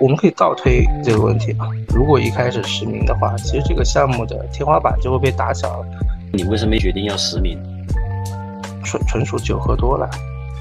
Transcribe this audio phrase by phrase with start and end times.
[0.00, 5.86] 我们可以倒推这个问题啊，如果一开始实名的话，其实这个项目的天花板就会被打小了。
[6.32, 7.58] 你为什么没决定要实名？
[8.84, 10.08] 纯纯属酒喝多了，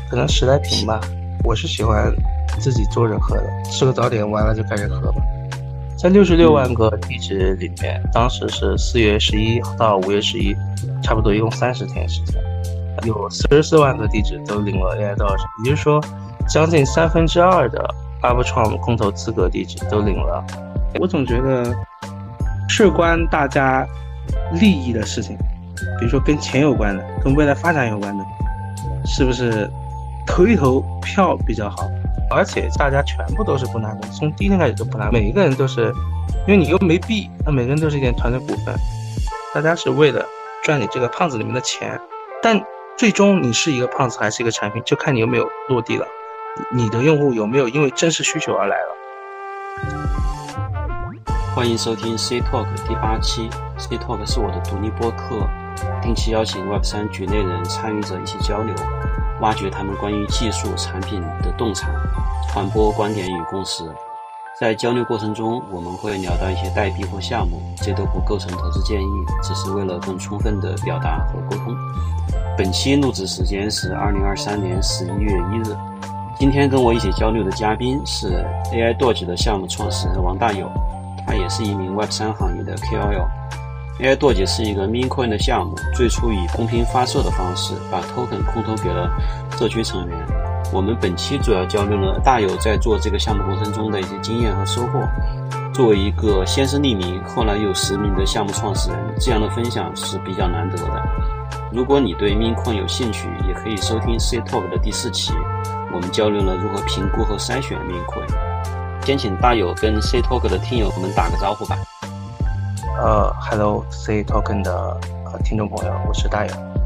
[0.10, 1.00] 可能十来瓶吧。
[1.44, 2.12] 我是喜欢
[2.60, 5.22] 自己做着喝的，吃个早点完了就开始喝吧。
[5.98, 10.56] 在六十六万个地址里面，当时是四月十一到五月十一，
[11.02, 12.42] 差不多一共三十天时间，
[13.06, 16.02] 有四十四万个地址都领了 AI 到手，也就是说，
[16.48, 17.84] 将近三分之二的。
[18.22, 20.44] 阿布创空投资格地址都领了，
[21.00, 21.72] 我总觉得
[22.68, 23.86] 事关大家
[24.60, 25.38] 利益的事情，
[26.00, 28.26] 比如说跟钱有关的、跟未来发展有关的，
[29.06, 29.70] 是不是
[30.26, 31.88] 投一投票比较好？
[32.32, 35.94] 而且大家全部都是不拿的，从第一天开始都不拿，每一个人都是，
[36.48, 38.76] 因为你又没币，那每个人都是一点团队股份，
[39.54, 40.26] 大家是为了
[40.68, 41.98] 赚你这个胖子里面的钱，
[42.44, 42.62] 但
[42.98, 46.06] 最终你是一个胖子还是一个产品，就看你有没有落地了。
[46.74, 48.98] 你的用户有没有因为真实需求而来了？
[51.56, 53.50] 欢迎收听 C Talk 第八期。
[53.78, 55.48] C Talk 是我的独立播客，
[56.02, 58.76] 定期邀请 Web 三局内人参与者一起交流，
[59.40, 61.88] 挖掘他们关于技术产品的洞察，
[62.52, 63.86] 传播观点与共识。
[64.60, 71.76] 在交流过程中，我们会聊到一些代币或项目，这都不构成投资建议，只是为了更充分的表达和沟通。
[72.58, 75.78] 本期录制时间是二零二三年十一月一日。
[76.40, 80.68] 今天跟我一起交流的嘉宾是 AI Doge 的项目创始人王大友，
[81.28, 83.28] 他也是一名 Web 三行业的 KOL。
[84.00, 89.08] AI Doge 是一个 Meme Coin 的项目，最初以公平发售的方式把 Token 空投给了
[89.52, 90.18] 社区成员。
[90.74, 95.00] 我们本期主要交流了大有在做这个项目过程中的一些经验和收获。
[95.74, 101.04] 作为一个先是匿名，后来又实名的项目创始人，这样的分享是比较难得的。
[101.72, 105.34] 如果你对 Mincoin 有兴趣，也可以收听 C Talk 的第四期。
[105.94, 108.22] 我们交流了如何评估和筛选面亏。
[109.04, 111.78] 先请大友跟 C Talk 的听友们打个招呼吧。
[113.00, 116.77] 呃，Hello C Talk 的呃听众朋友，我是大友。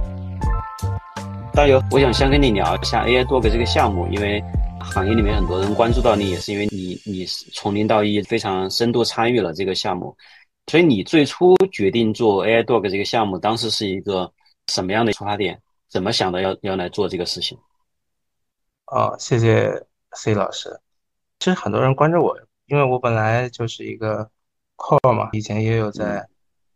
[1.54, 4.42] 大友，我想先跟你聊一下 AI Dog 这个项目，因为
[4.80, 10.16] 行业里面很多人关注到你，也是因为你你从零到一非常深度参与了这个项目。
[10.68, 14.32] 所以你最初决定做 AI Dog 这个项目，当时是一个
[14.68, 15.62] 什么样的出发点？
[15.90, 17.58] 怎么想的要要来做这个事情？
[18.86, 19.70] 哦，谢谢
[20.14, 20.80] C 老师。
[21.40, 22.34] 其实很多人关注我，
[22.68, 24.28] 因为我本来就是一个
[24.78, 26.26] core 嘛，以前也有在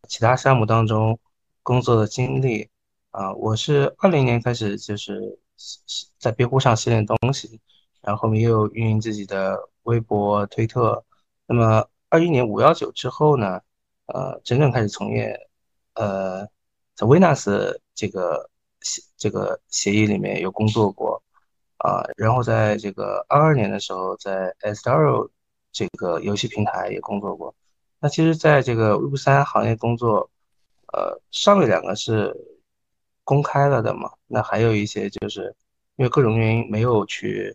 [0.10, 1.18] 其他项目当中
[1.64, 2.68] 工作的经历。
[3.16, 5.40] 啊，我是二零年开始就是
[6.20, 7.62] 在 biết 乎上写点东西，
[8.02, 11.02] 然后后面又运营自己的微博、推特。
[11.48, 13.62] 那么二一年五幺九之后呢，
[14.08, 15.34] 呃，真正开始从业，
[15.94, 16.46] 呃，
[16.94, 18.50] 在 w i n a s 这个
[18.82, 21.24] 协这个协议里面有工作过。
[21.78, 25.30] 啊，然后在这个二二年的时候，在 Astro
[25.72, 27.56] 这个游戏平台也工作过。
[28.00, 30.30] 那其实，在这个 Web 三行业工作，
[30.92, 32.36] 呃，上面两个是
[33.26, 34.10] 公开了的嘛？
[34.28, 35.54] 那还有一些就是
[35.98, 37.54] 因为各种原因没有去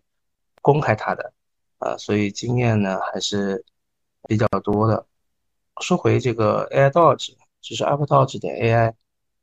[0.61, 1.33] 公开它的，
[1.79, 3.65] 啊，所以经验呢还是
[4.29, 5.07] 比较多的。
[5.81, 8.95] 说回这个 AI Dodge，就是 Apple Dodge 点 AI，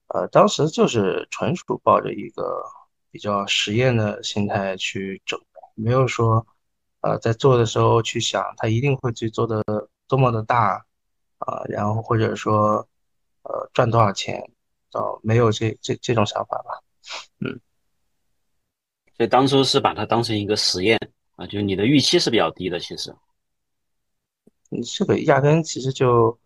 [0.09, 2.63] 呃，当时就是纯属抱着一个。
[3.09, 5.39] 比较实验的心态去整，
[5.73, 6.45] 没有说，
[6.99, 9.63] 呃，在做的时候去想它一定会去做的
[10.07, 10.85] 多么的大，
[11.39, 12.87] 啊，然后或者说，
[13.43, 14.51] 呃，赚多少钱，
[14.91, 16.81] 倒没有这这这种想法吧，
[17.39, 17.59] 嗯，
[19.15, 20.99] 所以当初是把它当成一个实验
[21.35, 23.15] 啊，就是你的预期是比较低的，其实，
[24.69, 26.37] 你这个压根其实就，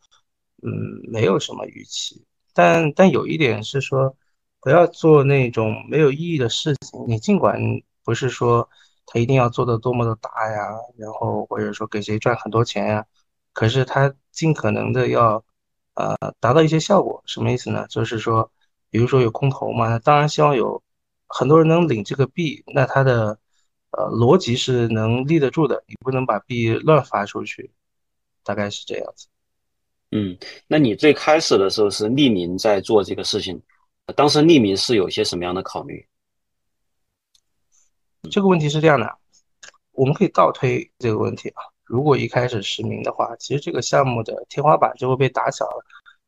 [0.63, 0.69] 嗯，
[1.12, 4.16] 没有什么预期，但但有一点是说。
[4.63, 7.03] 不要做那种没有意义的事情。
[7.08, 7.59] 你尽管
[8.03, 8.69] 不是说
[9.08, 10.69] 他一定要做的多么的大呀，
[11.00, 13.03] 然后或者说给谁赚很多钱呀，
[13.53, 15.44] 可是他尽可能的要
[15.96, 17.22] 呃达到一些效果。
[17.25, 17.85] 什么意思呢？
[17.88, 18.52] 就是说，
[18.90, 20.82] 比如说有空投嘛，那当然希望有
[21.28, 23.38] 很多人能领这个币，那他的
[23.91, 27.72] 呃逻辑是能立得住的，你不能把币乱发出去，
[28.43, 29.28] 大概是这样子。
[30.11, 33.61] 嗯，那你最开始的时候是匿名在做这个事情。
[34.16, 36.05] 当时匿名是有些什么样的考虑？
[38.29, 39.17] 这个问题是这样的，
[39.94, 41.64] 我们可以倒推这个问题啊。
[41.91, 45.84] 如果一开始实名的话，其实这个项目的天花板就会被打小了。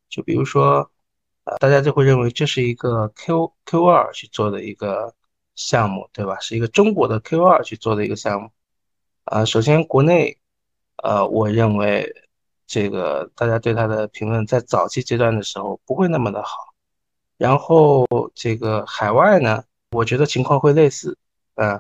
[0.10, 0.92] 就比如说，
[1.46, 5.16] 呃，大家就会认为这是一个 Q Q 二去做的一个
[5.56, 6.38] 项目，对吧？
[6.42, 8.50] 是一个中国的 Q 二去做的一个项目。
[9.24, 10.38] 啊，首先国内，
[11.02, 12.14] 呃，我认为
[12.68, 16.74] 这个大家对它的评论在早期阶段的时候不会那么的好。
[17.38, 18.06] 然后
[18.36, 21.18] 这个海外呢，我觉得情况会类似，
[21.56, 21.80] 呃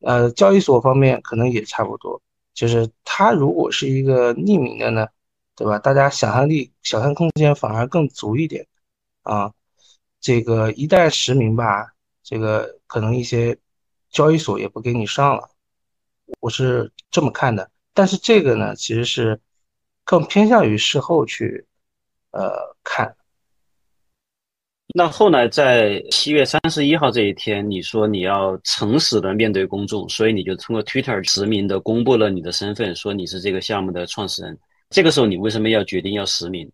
[0.00, 2.22] 呃，交易所方面可能也差不多，
[2.58, 5.06] 就是它如果是一个匿名的呢，
[5.54, 5.78] 对吧？
[5.78, 8.66] 大家想象力、想象空间反而更足一点
[9.22, 9.52] 啊。
[10.18, 11.94] 这个一旦实名吧，
[12.24, 13.56] 这个可能一些
[14.10, 15.48] 交易所也不给你上了，
[16.40, 17.70] 我是这么看的。
[17.94, 19.40] 但是这个呢，其实是
[20.02, 21.64] 更偏向于事后去
[22.32, 23.14] 呃看。
[24.94, 34.58] 那后来在七月三十一号这一天，你说你要诚实的面对公众，所以你就通过 Twitter 实名的公布了你的身份，说你是这个项目的创始人。
[34.88, 36.72] 这个时候你为什么要决定要实名？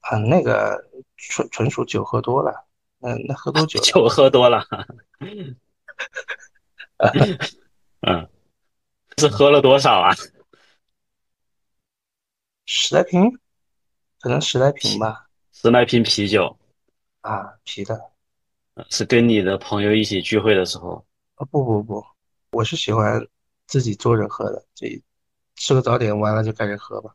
[0.00, 0.78] 啊，那个
[1.16, 2.52] 纯纯属酒喝多了，
[3.00, 4.62] 嗯，那喝多 酒，酒喝多了，
[8.06, 8.28] 嗯，
[9.16, 10.14] 是喝了多少啊？
[12.66, 13.22] 十来瓶，
[14.20, 16.54] 可能十来瓶吧，十来瓶啤酒。
[17.20, 18.00] 啊，啤的，
[18.88, 21.04] 是跟你的朋友一起聚会的时候？
[21.34, 22.04] 啊不不不，
[22.52, 23.26] 我是喜欢
[23.66, 25.00] 自己坐着喝的，这
[25.56, 27.14] 吃个早点完了就开始喝吧。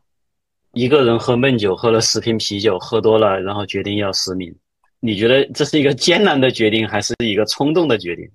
[0.72, 4.56] 一个人喝闷酒，喝了十瓶啤酒，喝多了，然后决定要实名。
[5.00, 8.30] 你觉得这是一个艰难的决定，还是一个冲动的决定？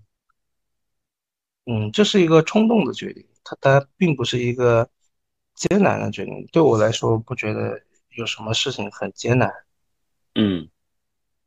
[1.66, 4.90] 嗯，这是一个冲动的决定，它它并不是一个
[5.56, 6.46] 艰难的决定。
[6.52, 7.82] 对我来说，不觉得
[8.18, 9.50] 有什么事情很艰难。
[10.36, 10.68] 嗯。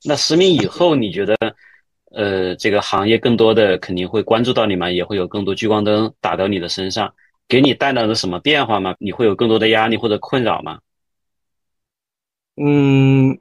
[0.07, 1.37] 那实名以后，你觉得，
[2.13, 4.91] 呃，这个行业更多的肯定会关注到你吗？
[4.91, 7.15] 也会有更多聚光灯打到你的身上，
[7.49, 8.95] 给你带来了什么变化吗？
[8.99, 10.81] 你会有更多的压力或者困扰吗？
[12.57, 13.39] 嗯，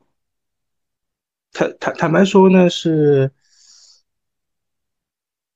[1.51, 3.31] 坦坦坦白说呢，是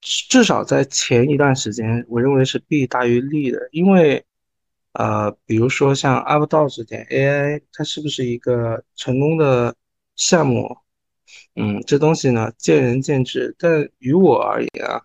[0.01, 4.23] 至少在前一段时间，我认为是弊大于利的，因为，
[4.93, 9.75] 呃，比如说像 UpDots 点 AI，它是不是一个成功的
[10.15, 10.77] 项目？
[11.55, 13.55] 嗯，这东西呢，见仁见智。
[13.57, 15.01] 但于我而言啊，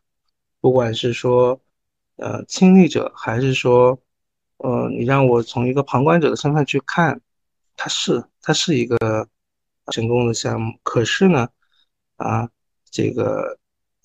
[0.61, 1.61] 不管是说，
[2.17, 3.99] 呃，亲历者，还是说，
[4.59, 7.21] 呃，你让我从一个旁观者的身份去看，
[7.77, 9.29] 它是它是一个
[9.87, 10.79] 成功的项目。
[10.83, 11.49] 可是呢，
[12.17, 12.49] 啊，
[12.91, 13.59] 这个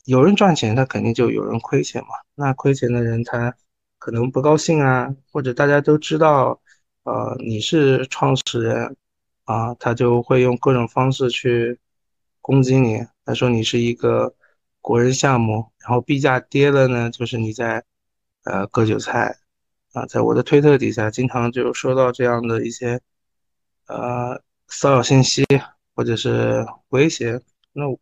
[0.05, 2.09] 有人赚钱，他肯定就有人亏钱嘛。
[2.33, 3.53] 那亏钱的人，他
[3.99, 6.59] 可能不高兴啊，或者大家都知道，
[7.03, 8.95] 呃，你是创始人
[9.43, 11.77] 啊，他就会用各种方式去。
[12.47, 14.33] 攻击你，他说你是一个
[14.79, 17.83] 国人项目，然后币价跌了呢，就是你在
[18.45, 19.35] 呃割韭菜
[19.91, 23.01] 啊，在我的推特底下经常就收到这样的一些
[23.87, 25.43] 呃骚扰信息
[25.93, 27.41] 或者是威胁，
[27.73, 27.99] 那我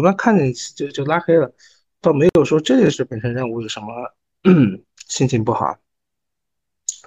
[0.00, 1.52] 一般看见就就拉黑了，
[2.00, 4.14] 倒没有说这件事本身让我有什么
[5.08, 5.76] 心情不好，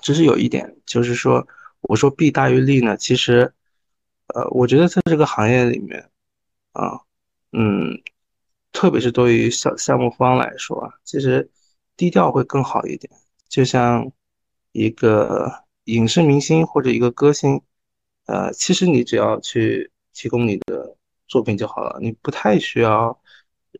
[0.01, 1.47] 只是有一点就是说，
[1.79, 3.53] 我说弊大于利呢，其实
[4.27, 6.10] 呃，我觉得在这个行业里面。
[6.73, 7.01] 啊，
[7.51, 8.01] 嗯，
[8.71, 11.49] 特别是对于项项目方来说啊，其实
[11.97, 13.11] 低调会更好一点。
[13.49, 14.09] 就像
[14.71, 15.51] 一个
[15.85, 17.61] 影视明星或者一个歌星，
[18.25, 20.95] 呃，其实你只要去提供你的
[21.27, 23.19] 作品就好了，你不太需要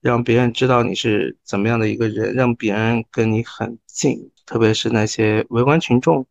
[0.02, 4.32] 让别人知道你是怎么样的一个人，让别人跟你很近。
[4.46, 6.26] 特别是那些围观群众，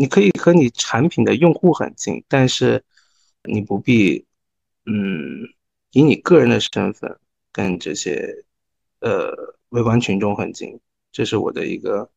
[0.00, 2.82] 你可以和你产品的用户很近，但是
[3.44, 4.26] 你不必。
[4.86, 5.48] 嗯，
[5.92, 7.18] 以你个人的身份
[7.52, 8.44] 跟这些
[9.00, 9.32] 呃
[9.70, 10.78] 围观群众很近，
[11.10, 12.10] 这是我的一个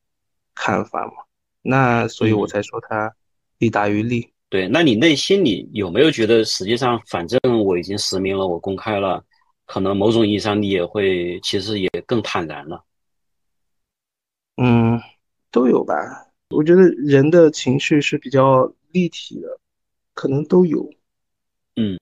[0.54, 1.14] 看法嘛。
[1.62, 3.14] 那所以我才说它
[3.58, 4.34] 利大于利。
[4.50, 9.24] 对，那你内心里有没有觉得，实际上反正我已经实名了，我公开了，
[9.66, 12.84] 可能某种意义上你也会其实也更坦然了。
[14.56, 15.00] 嗯，
[15.52, 15.94] 都有吧。
[16.50, 19.60] 我觉得人的情绪是比较立体的，
[20.14, 20.90] 可能都有。
[21.76, 21.98] 嗯。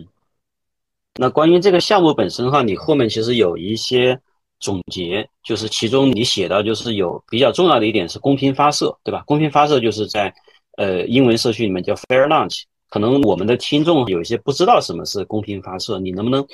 [1.17, 4.19] 那关于这个项目本身哈，你后面其实有一些
[4.60, 9.24] 总结，就是其中你写到，就是有比较重要的一点是公平发射，对吧？
[9.25, 10.34] 公平发射就是在
[10.77, 16.45] 呃英文社区里面叫 fair launch，可能我们的听众有一些不知道什么是公平发射，你能不能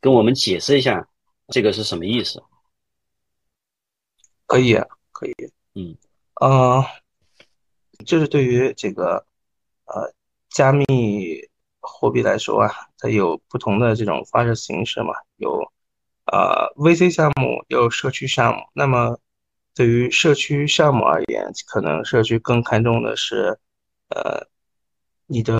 [0.00, 1.06] 跟我们解释一下
[1.48, 2.42] 这个是什么意思？
[4.46, 4.74] 可以，
[5.12, 5.32] 可以，
[5.74, 5.94] 嗯，
[6.40, 6.82] 呃，
[8.06, 9.26] 就是对于这个
[9.84, 10.10] 呃
[10.48, 10.84] 加密。
[11.86, 15.72] 货币来说啊，它有不同的这种发射形式嘛，有
[16.26, 18.62] 呃 VC 项目，有社区项目。
[18.72, 19.18] 那么
[19.74, 23.58] 对于社区项目而言，可能社区更看重的是，
[24.08, 24.46] 呃，
[25.26, 25.58] 你的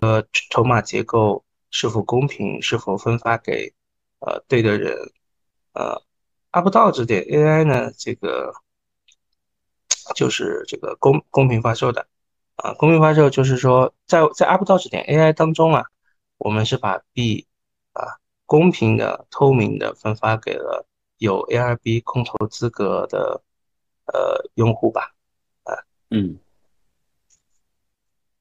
[0.50, 3.72] 筹码结构是否公平，是否分发给
[4.18, 4.96] 呃对的人。
[5.74, 6.02] 呃
[6.50, 8.52] ，Up 到这点 AI 呢，这个
[10.14, 12.06] 就是这个公公平发售的
[12.56, 15.84] 啊，公平发售就是说，在在 Up 到这点 AI 当中啊。
[16.38, 17.46] 我们是把币
[17.92, 18.02] 啊，
[18.44, 20.86] 公平的、透明的分发给了
[21.18, 23.42] 有 ARB 空投资格的
[24.06, 25.14] 呃用户吧。
[25.64, 25.74] 啊
[26.10, 26.38] 嗯，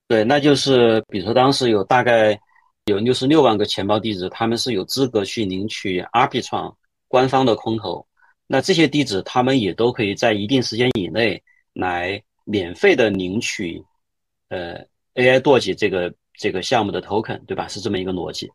[0.08, 2.40] 对，那就是比如说当时有大概
[2.86, 6.76] 有六十六万个钱包地址，他们是有资格去领取 Arbitrum
[7.08, 8.06] 官方的空投。
[8.46, 11.42] 那这些地址，他们也都可以在一定时间以内
[11.74, 13.84] 来免费的领取
[14.50, 14.86] 呃
[15.16, 17.68] AI Doge 这个这个项目的 token，对吧？
[17.68, 18.52] 是这么一个逻辑。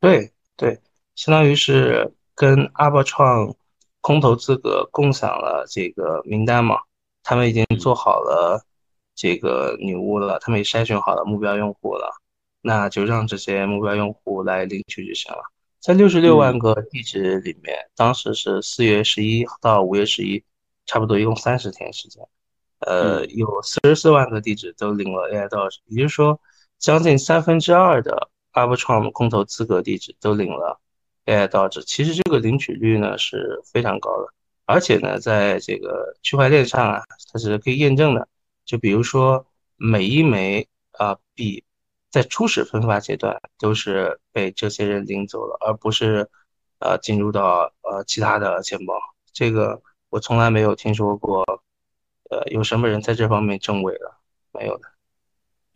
[0.00, 0.80] 对对，
[1.14, 3.54] 相当于是跟 Arbitrum
[4.00, 6.80] 空投资格共享了这个名单嘛。
[7.22, 8.64] 他们已经做好了
[9.14, 12.10] 这个女巫了，他们也筛选好了目标用户了，
[12.62, 15.42] 那就让这些目标用户来领取就行了。
[15.80, 20.42] 在六十六万个地址里面，当时是四月十一到五月十一，
[20.86, 22.22] 差不多一共三十天时间，
[22.80, 26.40] 呃，有四十四万个地址都领了 AI 到，也就是说，
[26.80, 30.80] 将近三分之二的 Arbitrum 空投资格地址都领了
[31.26, 31.84] AI 到址。
[31.84, 34.32] 其实这个领取率呢是非常高的。
[34.64, 38.26] 而且呢，在这个区块链上啊，它是可以验证的。
[38.64, 39.44] 就比如说，
[39.76, 41.64] 每一枚啊币
[42.08, 46.30] 在初始分发阶段都是被这些人领走了，而不是
[46.78, 48.94] 呃进入到呃其他的钱包。
[49.32, 51.44] 这个我从来没有听说过，
[52.30, 54.20] 呃，有什么人在这方面证伪了？
[54.52, 54.89] 没有的。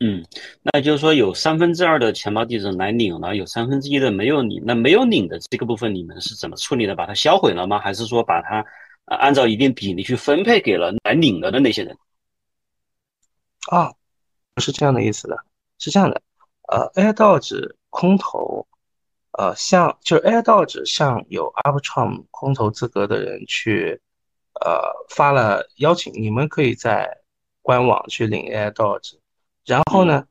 [0.04, 0.22] 嗯，
[0.62, 4.62] 那就是说有三分之二的钱包地址来领了，有三分之一的没有领。
[4.66, 6.94] 那没有领的这个部分，你们是怎么处理的？
[6.94, 7.78] 把它销毁了吗？
[7.78, 8.58] 还是说把它？
[9.06, 11.96] 啊，按照一定比例去分配给了来领了的那些人。
[13.70, 13.92] 啊，
[14.54, 15.38] 不是这样的意思的，
[15.78, 16.20] 是这样的，
[16.68, 18.66] 呃，AI 道指空投，
[19.38, 23.98] 呃，向就是 AI 道指向有 Arbitrum 空投资格的人去，
[24.60, 27.08] 呃，发了邀请，你们可以在
[27.62, 29.18] 官网去领 AI 道指，
[29.64, 30.26] 然后呢，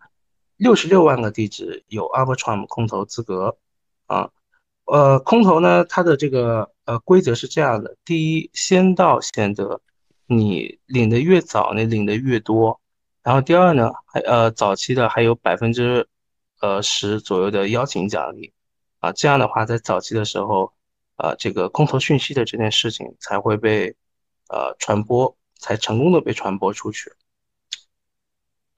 [0.57, 3.57] 六十六万个地址有 Arbitrum 空投资格，
[4.05, 4.29] 啊。
[4.85, 9.79] 呃，空投呢，它的这个呃规则是这样的：第一，先到先得，
[10.25, 12.81] 你领的越早，你领的越多。
[13.23, 16.05] 然后第二呢，还呃早期的还有百分之
[16.59, 18.51] 呃十左右的邀请奖励
[18.99, 20.73] 啊，这样的话，在早期的时候，
[21.15, 23.95] 呃，这个空投讯息的这件事情才会被
[24.49, 27.09] 呃传播，才成功的被传播出去。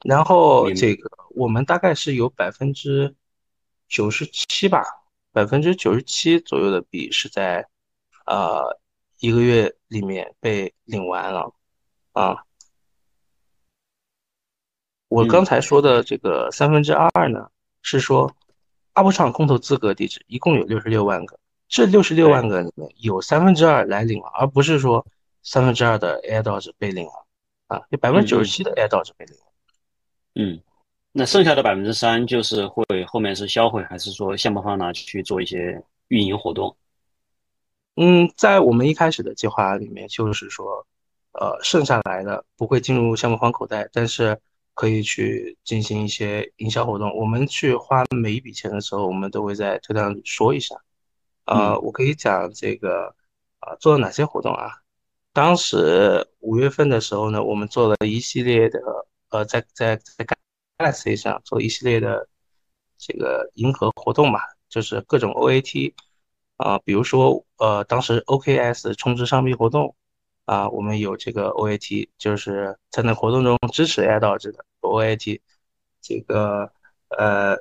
[0.06, 3.16] 然后这个我们大概是有百分之
[3.90, 4.84] 九十七吧。
[5.32, 7.68] 百分之九十七左右的币是在，
[8.26, 8.80] 呃，
[9.20, 11.54] 一个月里面被领完了，
[12.14, 12.46] 啊，
[15.10, 17.50] 我刚才说的这个三分之二呢，
[17.82, 18.34] 是说
[18.94, 25.06] 阿布场空投资格地址一共有六十六万个，这六十六万个里面有三分之二来领了，而不是说
[25.44, 27.26] 三分之二的 AI 道 e 被领了，
[27.68, 29.45] 啊，有百分之九十七的 AI 道 e 被领了，
[30.36, 30.62] 嗯。
[31.18, 36.76] 那剩下的百分之三就是会后面是销毁，还是说项目方拿去做一些运营活动？
[37.96, 40.86] 嗯，在我们一开始的计划里面，就是说，
[41.32, 44.38] 呃，剩下来的不会进入项目方口袋，但是
[44.74, 47.10] 可以去进行一些营销活动。
[47.18, 50.76] 我们去花每一笔钱的时候，我们都会在推特上说一下。
[51.46, 53.16] 呃，我可以讲这个
[53.60, 54.70] 啊，做了哪些活动啊？
[55.32, 58.82] 当时五月份的时候呢，我们做了一系列的，
[59.30, 60.26] 呃，在在在。
[60.78, 62.28] Galaxy 上做一系列的
[62.98, 65.94] 这个银河活动嘛，就是各种 OAT
[66.58, 69.96] 啊，比如说呃，当时 OKS 充值商币活动
[70.44, 75.40] 啊，我们有这个 OAT，就是在那活动中支持 AI 导致的 OAT，
[76.02, 76.70] 这个
[77.08, 77.56] 呃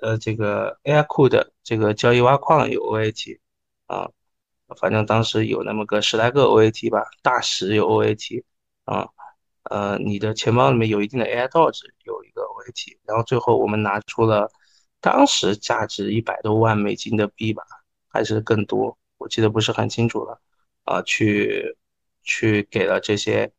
[0.00, 3.40] 呃这个 AI 库的这个交易挖矿有 OAT
[3.88, 4.10] 啊，
[4.80, 8.42] 反正当时有那么个十来个 OAT 吧，大十有 OAT
[8.86, 9.10] 啊。
[9.70, 14.50] 呃，你的钱包里面有一定的 AI 道值，有一个 OAT，然后最后我们拿出了
[15.00, 17.62] 当时价值一百多万美金的币吧，
[18.08, 20.38] 还是更多，我记得不是很清楚了，
[20.84, 21.78] 啊，去
[22.24, 23.50] 去给了这些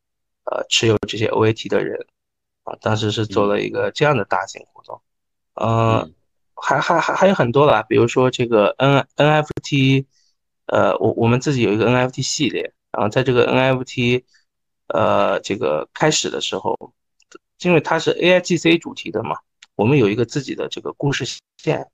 [0.44, 2.06] 呃持有这些 OAT 的人，
[2.66, 5.02] 啊，当时是做了一个这样的大型活动，
[5.56, 6.08] 呃，
[6.54, 10.06] 还还还还有很多啦，比如说这个 N NFT，
[10.68, 14.24] 呃，我我们自己有一个 NFT 系列，然后在这个 NFT。
[14.88, 16.77] 呃，这个开始的时候，
[17.62, 19.38] 因为它是 AIGC 主题的嘛，
[19.75, 21.25] 我们有一个自己的这个故事
[21.58, 21.89] 线，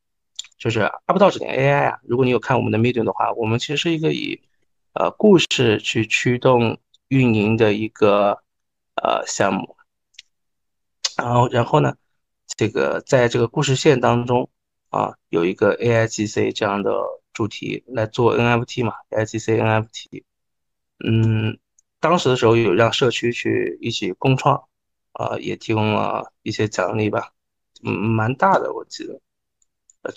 [0.57, 1.99] 就是阿布道指点 AI 啊。
[2.03, 4.41] 如果你有看我们的 Medium 的话，我们其实是一个以
[4.93, 8.43] 呃故事去驱动运营的一个
[8.95, 9.77] 呃项目。
[11.15, 11.95] 然后，然后呢，
[12.57, 14.49] 这个在这个故事线当中
[14.89, 16.91] 啊，有一个 AIGC 这样的
[17.31, 20.23] 主题来做 NFT 嘛，AIGC NFT，
[21.05, 21.57] 嗯。
[22.01, 24.61] 当时的时候有让社区去一起共创，
[25.13, 27.31] 啊，也提供了一些奖励吧，
[27.83, 29.21] 嗯，蛮大的，我记得。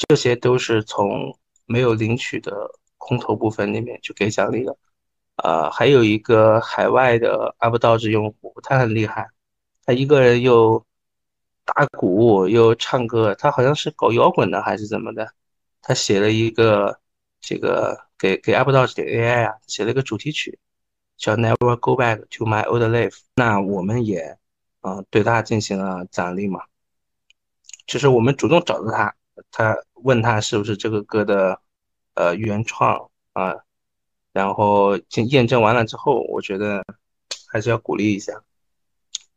[0.09, 2.53] 这些都是从没有领取的
[2.97, 4.76] 空投部分里面去给奖励的。
[5.37, 9.29] 呃，还有一个海外的阿布道之用户，他很厉害，
[9.85, 10.83] 他一个人又
[11.67, 15.35] 打鼓又唱歌，他好像是搞摇滚的还是怎么的，
[15.83, 16.99] 他写了一个
[17.41, 20.59] 这个给给阿布道之的 AI 啊，写了一个主题曲，
[21.16, 23.21] 叫 Never Go Back to My Old Life。
[23.35, 24.38] 那我们也
[24.83, 26.64] 嗯对他进行了奖励嘛，
[27.87, 29.14] 就是我们主动找到他，
[29.50, 31.61] 他问他是不是这个歌的
[32.14, 33.56] 呃原创啊。
[34.33, 36.85] 然后验验证完了之后，我觉得
[37.47, 38.42] 还是要鼓励一下，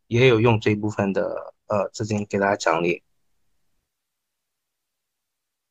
[0.08, 3.04] 也有用这一部分的呃资金给大家奖励。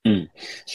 [0.05, 0.29] 嗯，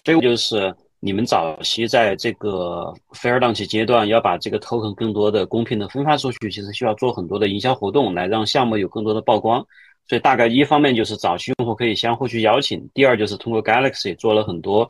[0.03, 9.65] 所以就是你们早期在这个 fair launch 阶段要把这个 token 更多的公平的分发出去，其实需要做很多的营销活动来让项目有更多的曝光。
[10.07, 14.87] 所以大概一方面就是早期用户可以相互去邀请，第二就是通过 Galaxy 做了很多。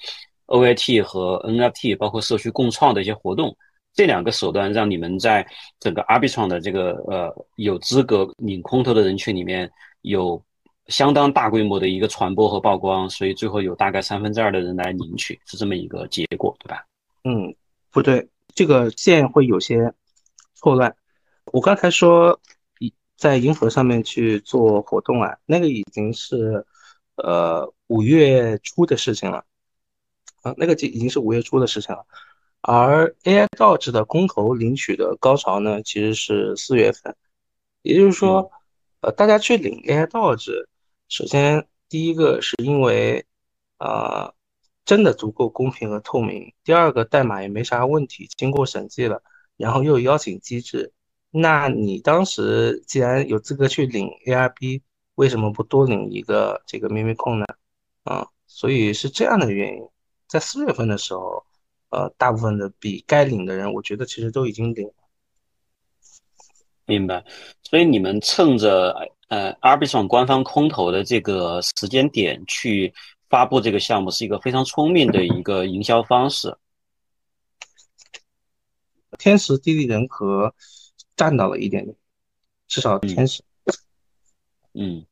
[0.47, 3.55] OAT 和 NFT 包括社区共创的一些活动，
[3.93, 5.47] 这两个手段让你们在
[5.79, 10.43] 整个 Arbitron 的这个呃有资格领空投的人群里面有
[10.91, 16.85] 相当大规模的一个传播和曝光，所以最后有大概三分之二的人来领取，是这么一个结果，对吧？
[17.23, 17.55] 嗯，
[17.89, 19.91] 不对，这个线会有些
[20.53, 20.95] 错乱。
[21.45, 22.39] 我刚才说
[23.15, 26.65] 在银河上面去做活动啊，那个已经是
[27.15, 29.43] 呃五月初的事情了。
[30.41, 32.03] 啊，那个已已经是五月初的事情了，
[32.61, 37.15] 而 AI 倒置的公投领取的高潮呢，其实是四月份。
[37.83, 38.49] 也就是说，
[39.01, 40.67] 呃，大家去领 AI 倒置，
[41.11, 43.25] 首先第一个是因为，
[43.79, 44.33] 呃，
[44.85, 49.21] 真的足够公平和透明；第二个代码也没啥问题，经过审计了，
[49.57, 50.93] 然后又有邀请机制。
[51.29, 54.83] 那你当时既然有资格去领 ARB，
[55.15, 57.45] 为什么不多领一个这个秘密控呢？
[58.03, 59.83] 啊，所以是这样的原因。
[60.29, 61.45] 在四月份的时候，
[61.89, 64.93] 呃，大部分的比该领的人，我觉得其实都已经领了。
[66.85, 67.25] 明白。
[67.63, 68.95] 所以你们趁着
[69.31, 72.93] 呃 Arbitrum 官方空投的这个时间点去
[73.29, 76.53] 发布这个项目，是一个非常聪明的一个营销方式。
[79.17, 80.53] 天时地利人和
[81.15, 81.95] 占到了一点点，
[82.67, 83.41] 至少天时。
[84.73, 85.05] 嗯。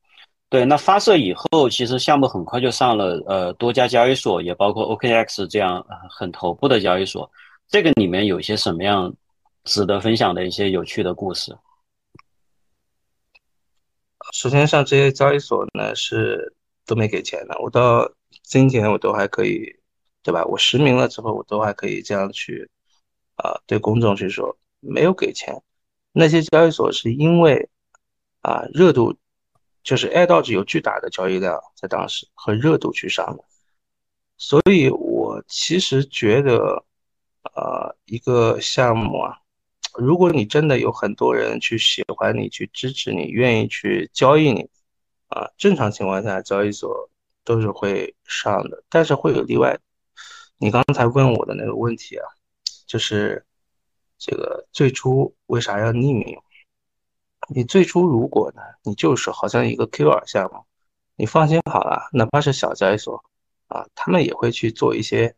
[0.50, 7.32] 对，那发射以后，其实项目很快就上了呃多家交易所，也包括 OKX 这样很头部的交易所。
[7.70, 9.14] 这个里面有一些什么样
[9.64, 11.56] 值得分享的一些有趣的故事？
[14.32, 16.54] 首先上这些交易所呢是
[16.86, 18.12] 都没给钱的，我到
[18.44, 19.76] 今天我都还可以，
[20.24, 20.44] 对吧？
[20.46, 22.70] 我实名了之后，我都还可以这样去
[23.36, 25.62] 啊对公众去说没有给钱。
[26.12, 27.70] 那些交易所是因为
[28.42, 29.18] 啊热度。
[29.82, 33.44] 就是 AI 道 e 有巨大的交易量在当时和热度去上的，
[34.38, 36.84] 所以我其实觉得，
[37.56, 39.38] 呃，一个项目啊，
[40.00, 44.70] 如果你真的有很多人去喜欢你、去支持你、愿意去交易你，
[45.28, 47.10] 啊，正常情况下交易所
[47.44, 49.80] 都是会上的，但是会有例外。
[50.58, 52.26] 你刚才问我的那个问题啊，
[52.88, 53.46] 就是
[54.18, 56.38] 这个最初为啥要匿名？
[57.54, 60.66] 你最初如果呢，你就是好像一个 QR 项目，
[61.16, 63.24] 你放心好了，哪怕是小交易所
[63.68, 65.36] 啊，他们也会去做一些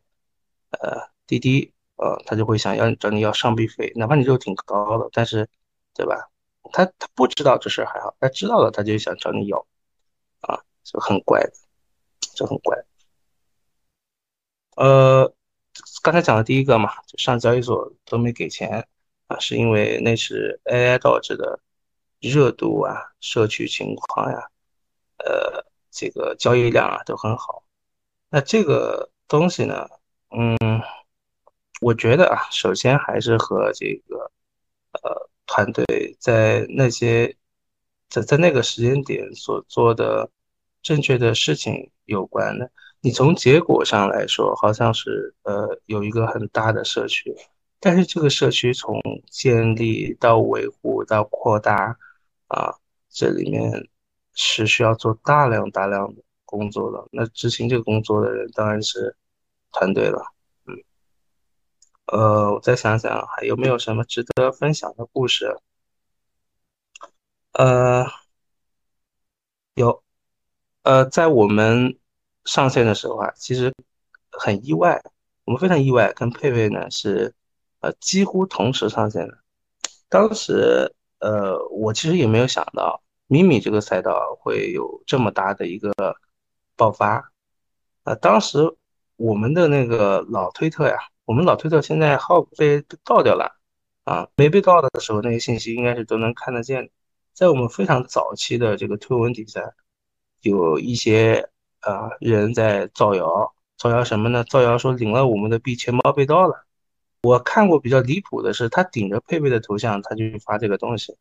[0.70, 1.72] 呃滴滴，
[2.02, 5.48] 呃，他就会想要找你要上币费，哪怕你肉挺高的，但是
[5.94, 6.30] 对吧？
[6.72, 9.64] 他他不知道这事还好，他知道了他就想找你要，
[10.40, 11.52] 啊，就很怪的，
[12.34, 12.76] 就很怪。
[14.76, 15.32] 呃，
[16.02, 18.88] 刚才讲的第一个嘛，就上交易所都没给钱
[19.28, 21.60] 啊，是因为那是 AI 导致的。
[22.24, 24.48] 热度啊，社区情况呀，
[25.18, 27.64] 呃，这个交易量啊都很好。
[28.30, 29.88] 那这个东西呢，
[30.30, 30.56] 嗯，
[31.82, 34.30] 我觉得啊，首先还是和这个
[35.02, 37.36] 呃团队在那些
[38.08, 40.30] 在在那个时间点所做的
[40.80, 42.70] 正确的事情有关的。
[43.00, 47.34] 你从结果上来说，好像是呃有一个很大的社区，
[47.80, 51.98] 但是这个社区从建立到维护到扩大。
[52.46, 52.70] 啊，
[53.08, 53.88] 这里面
[54.34, 57.08] 是需要做大量大量的工作的。
[57.10, 59.16] 那执行这个工作的人当然是
[59.72, 60.22] 团队了。
[62.12, 65.56] 呃，我再想想还有没有什么值得分享的故事？
[67.52, 68.06] 呃，
[69.74, 70.02] 有，
[70.82, 71.98] 呃，在我们
[72.44, 73.72] 上线的时候啊，其实
[74.30, 75.02] 很意外，
[75.44, 77.34] 我们非常意外，跟佩佩呢是
[77.80, 79.38] 呃几乎同时上线的，
[80.08, 80.94] 当时。
[81.24, 85.92] 呃，我其实也没有想到，米米这个赛道会有这么大的一个
[86.74, 87.30] 爆发，
[88.02, 88.58] 呃，当时
[89.14, 93.56] 我们的那个老推特呀，我们老推特现在号被盗掉了
[94.04, 96.90] 啊，没被盗的时候，那些信息应该是都能看得见。
[97.32, 99.60] 在我们非常早期的这个推文底下，
[100.40, 101.48] 有一些
[101.80, 104.44] 啊人在造谣，造谣什么呢？
[104.44, 106.66] 造谣说领了我们的币，钱包被盗了。
[107.22, 111.16] 我看过比较离谱的是，他顶着佩佩的头像，他就发这个东西。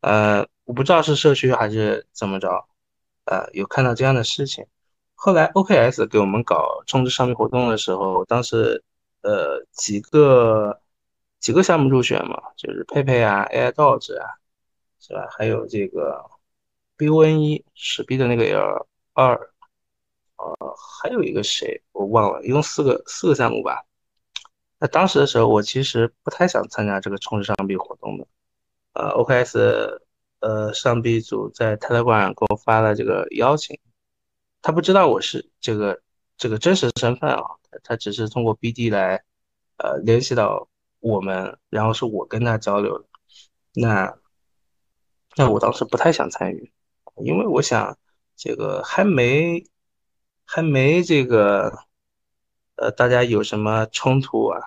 [0.00, 2.66] 呃，我不知道是社区还是怎么着，
[3.26, 4.64] 呃，有看到这样的事情。
[5.14, 8.82] 后来 OKS 给我们搞充值商品活动的时候，当时
[9.22, 10.80] 呃几个
[11.40, 14.38] 几个项目入选嘛，就是佩佩啊、AI Dog 啊，
[15.00, 15.28] 是吧？
[15.30, 16.24] 还有这个
[16.96, 19.50] BON 一史币的那个 L 二，
[20.36, 23.84] 呃，还有一个谁我忘了，一共四个四个项目吧。
[24.80, 28.26] 那当时的时候，我其实不太想参加这个充值商币活动的。
[28.92, 30.00] 呃，OKS
[30.40, 33.78] 呃上币组在泰德馆给我发了这个邀请，
[34.62, 36.00] 他不知道我是这个
[36.36, 37.42] 这个真实身份啊，
[37.82, 39.22] 他只是通过 BD 来
[39.78, 40.68] 呃联系到
[41.00, 43.06] 我们，然后是我跟他交流。
[43.74, 44.18] 那
[45.36, 46.72] 那我当时不太想参与，
[47.16, 47.96] 因为我想
[48.36, 49.64] 这个还没
[50.44, 51.86] 还没这个。
[52.80, 54.60] 呃，大家有什么冲突啊？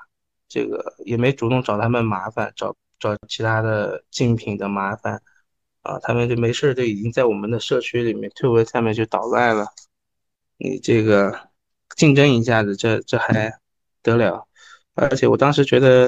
[0.49, 5.21] 这个也没主动找他们麻烦，找找其他的竞品的麻烦
[5.81, 9.65] 啊，他们就没事就已经在我们的社区里面推文下面就捣乱了。
[10.57, 11.50] 你这个
[11.95, 13.53] 竞争一下子，这这还
[14.01, 14.47] 得了？
[14.95, 16.07] 而且我当时觉得，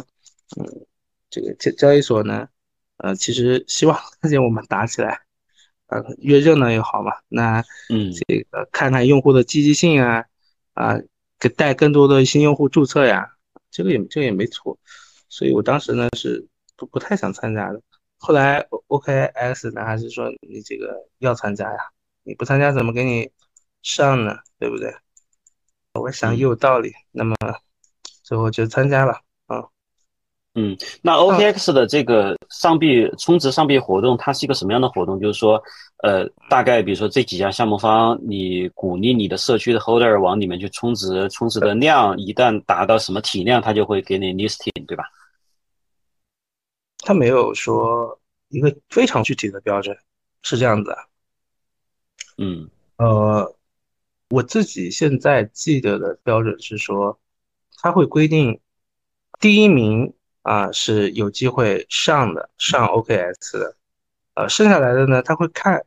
[0.58, 0.86] 嗯，
[1.30, 2.48] 这个交交易所呢，
[2.98, 5.22] 呃，其实希望 看见我们打起来，
[5.88, 7.12] 啊，越热闹越好嘛。
[7.28, 10.26] 那嗯，这个看看用户的积极性啊，
[10.74, 11.00] 啊。
[11.40, 13.30] 给带更多的新用户注册呀，
[13.70, 14.80] 这个也这个也没错，
[15.28, 17.82] 所以我当时呢是不不太想参加的。
[18.18, 21.78] 后来 OKX 呢还是说你这个要参加呀，
[22.24, 23.30] 你不参加怎么给你
[23.82, 24.38] 上呢？
[24.58, 24.96] 对不对？
[26.04, 27.34] 我想也有道理，那么
[28.24, 29.14] 最后就参加了
[29.48, 29.64] 啊。
[30.56, 35.18] 嗯，那 OKX 的这个上币充值上币活动，它是一个什么样的活动？
[35.18, 35.64] 就是说，
[36.04, 45.06] 呃，大概比如说这几家项目方，你鼓励你的社区的 holder 往里面去充值，充值的量一旦达到什么体量，它就会给你 listing，对吧？
[47.00, 49.98] 他没有说一个非常具体的标准，
[50.44, 50.96] 是这样子。
[52.38, 53.56] 嗯，呃，
[54.34, 57.20] 我自己现在记得的标准是说，
[57.78, 58.60] 他会规定
[59.40, 60.14] 第一名。
[60.44, 63.78] 啊，是有机会上的，上 OKS 的，
[64.34, 65.86] 呃，剩下来的呢，他会看，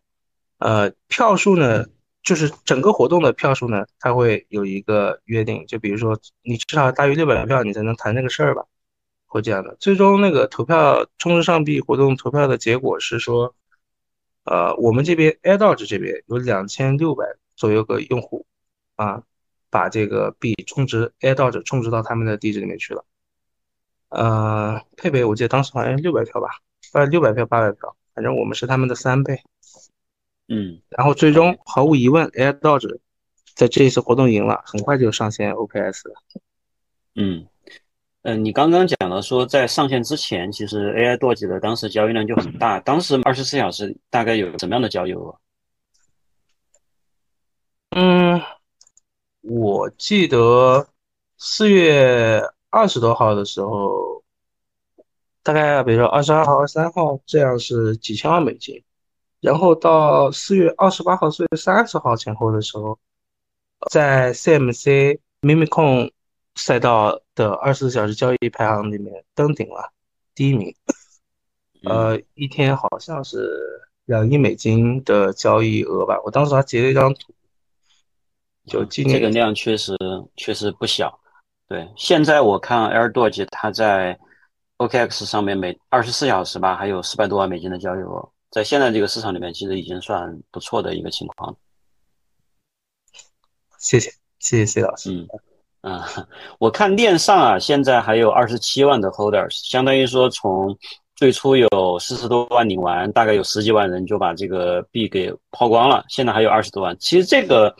[0.57, 1.85] 呃，票数呢，
[2.23, 8.65] 就是整个活动的票数呢，他会有一个约定，就比如说你至少大于六百票，你才能谈这个事儿吧，
[9.27, 9.77] 会这样的。
[9.79, 13.55] 最终那个投票充值上币活动投票的结果是说，
[14.45, 18.47] 呃，我们这边 AirDoge 这边有两千六百左右个用户，
[18.95, 19.23] 啊，
[19.71, 23.05] 把这个币充值 AirDodge 充值到他们的地址里面去了。
[24.11, 26.49] 呃，佩佩，我记得当时好像六百票吧，
[26.93, 29.43] 呃，六百票、八百票，反正我们是他们的三倍。
[30.49, 33.01] 嗯，然后最终毫无疑问，AI Dodge
[33.57, 36.15] 在这一次活动赢了，很快就上线 OKS 了。
[37.17, 37.49] 嗯，
[38.23, 45.37] 嗯，你刚刚讲了说，在上线之前，其实 AI Dodge 的当时交易量就很大，当时二十四小时大概有什么样的交易额？
[47.91, 48.41] 嗯，
[49.49, 50.87] 我记得
[51.39, 52.43] 四月。
[52.69, 54.23] 二十多号的时候，
[55.43, 58.85] 大概比如说二十二号、二十三号，这样是几千万美金。
[59.41, 62.99] 然后到四月二十八号、四月三十号前后的时候，
[63.91, 66.11] 在 CMC Mimicon
[66.57, 69.91] 赛道的二十四小时交易排行里面登顶了
[70.35, 70.75] 第一名。
[71.85, 73.49] 呃，一天好像是
[74.05, 76.21] 两亿美金的交易额吧。
[76.25, 77.33] 我当时还截了一张图，
[78.67, 79.97] 就今年这个量确实
[80.37, 81.19] 确实不小。
[81.69, 84.17] 对，现在我看 Air Doge 它在
[84.79, 91.57] OKX 上面每二十四小时吧，还有四百多万美金的交易额，在现在这个市场里面，其实已经算不错的一个情况。
[93.79, 95.11] 谢谢，谢谢谢老师。
[95.13, 95.29] 嗯
[95.83, 96.01] 嗯，
[96.61, 100.79] 我看链上啊，现在还有二十七万的 Holders，相当于说从
[101.17, 106.97] 最初有四十多万领完，大概有十几万人就把这个币给抛光了，现在还有二十多万。
[107.01, 107.75] 其实这个。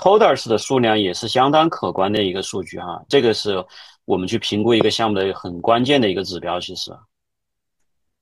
[0.00, 3.62] Holders 的数量也是相当可观的一个数据哈，这个是
[4.06, 6.58] 我们去评估一个项目的很关键的一个指标。
[6.58, 6.90] 其实，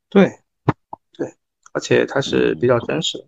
[0.08, 0.28] 对，
[1.16, 1.32] 对，
[1.72, 3.24] 而且它是比较真实，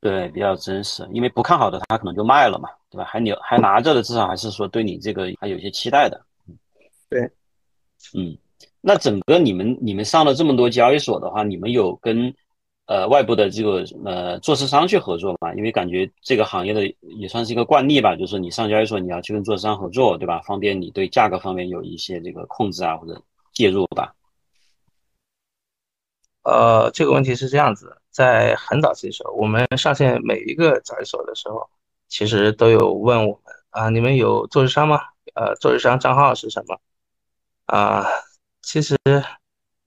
[0.00, 1.08] 对，比较真实。
[1.12, 3.04] 因为不看好的，他可能就卖了嘛，对吧？
[3.04, 6.20] 还留还拿着的，至少还是说对你这个还有一些期待的。
[7.08, 7.20] 对，
[8.14, 8.36] 嗯，
[8.80, 12.34] 那整个你们你们上了这么多交易所的话，你们有跟
[12.88, 20.40] 呃外部的这个呃做市商去合作嘛，因为感觉这个行业的也算是一个惯例吧，就是你上交易所你要去跟做市商合作，对吧？
[20.40, 23.22] 方便你对价格方面有一些这个控制啊或者
[23.52, 24.14] 介入吧。
[26.44, 31.68] 呃，这个问题是这样子，在很早期的时候，我们上线每一个交易所的时候，
[32.08, 34.98] 其实都有问我们啊，你们有做市商吗？
[35.34, 36.80] 呃，做市商账号是什么？
[37.66, 38.06] 啊，
[38.62, 38.96] 其实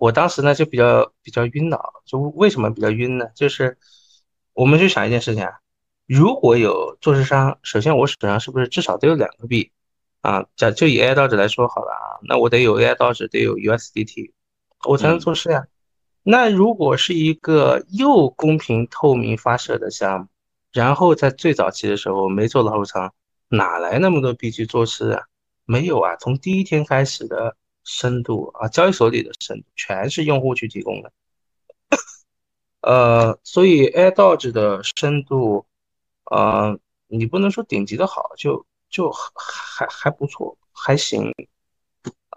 [0.01, 3.27] 我当时呢就比较比较晕脑，就为什么比较晕呢？
[3.35, 3.77] 就是
[4.53, 5.59] 我们就想一件事情啊，
[6.07, 9.71] 如果有做市商，首先我手上是不是至少得有两个币
[10.21, 10.47] 啊？
[10.55, 14.31] 假就以 AI 道指来说好了啊，那我得有 AI 道指，得有 USDT，
[14.85, 15.67] 我才能做事呀。
[16.23, 20.27] 那如果是一个又公平透明发射的项目，
[20.73, 23.13] 然后在最早期的时候没做牢仓，
[23.49, 25.25] 哪来那么多币去做事啊？
[25.65, 31.11] 没有啊，从第一天开始的深度啊，交易所里的深度全是用户去提供的。
[32.81, 35.65] 呃，所以 AI 道指的深度，
[36.25, 41.33] 呃，你不能说顶级的好，就就还还不错，还行。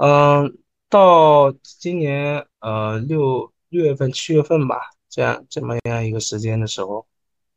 [0.00, 3.50] 嗯，到今年呃六。
[3.70, 7.08] 六月份、七月份吧，这样这么样一个时间的时候，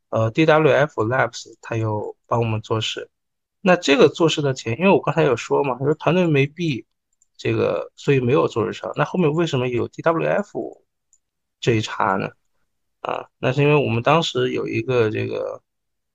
[0.09, 3.11] 呃，DWF Labs 他又帮我们做事。
[3.61, 6.87] 那这个做事的钱，因为我刚才有说嘛，说团队没币，
[7.37, 8.91] 这个所以没有做日常。
[8.95, 10.81] 那后面为什么有 DWF
[11.59, 12.29] 这一茬呢？
[13.01, 15.61] 啊，那是因为我们当时有一个这个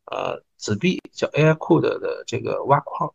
[0.06, 3.14] 呃子币叫 AI Code 的这个挖矿，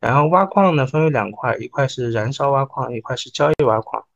[0.00, 4.06] 然后挖矿呢分为两块，一块是燃烧挖矿，一块是交易挖矿。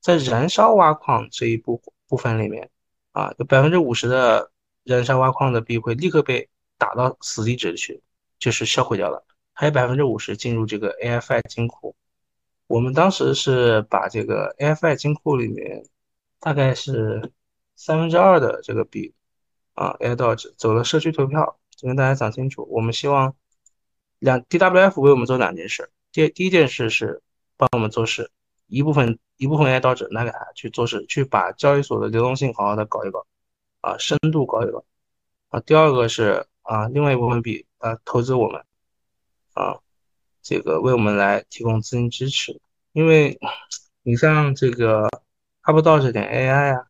[0.00, 2.70] 在燃烧挖矿这一部部分里面，
[3.12, 4.50] 啊，有百分之五十的
[4.84, 8.02] 燃烧挖矿的币会立刻被打到死地址去，
[8.38, 9.24] 就是销毁掉了。
[9.52, 11.96] 还有百分之五十进入这个 AFI 金库。
[12.70, 15.84] 我们当时是把这个 AFI 金库里面
[16.38, 17.32] 大概是
[17.74, 19.12] 三分之二的这个币
[19.74, 22.64] 啊，AI 到走了社区投票，就跟大家讲清楚。
[22.70, 23.34] 我们希望
[24.20, 27.20] 两 DWF 为我们做两件事，第第一件事是
[27.56, 28.30] 帮我们做事。
[28.68, 33.26] 一部分一部分 AI 刀子拿给他去做事，去把交易所的流动性好好的搞一搞，
[33.80, 34.84] 啊，深度搞一搞，
[35.48, 38.64] 啊，第二个是啊，另外一部分币啊投资我们，
[39.54, 39.80] 啊，
[40.42, 42.60] 这个为我们来提供资金支持，
[42.92, 43.38] 因为
[44.02, 45.08] 你像这个
[45.62, 46.86] 阿布道这点 AI 啊，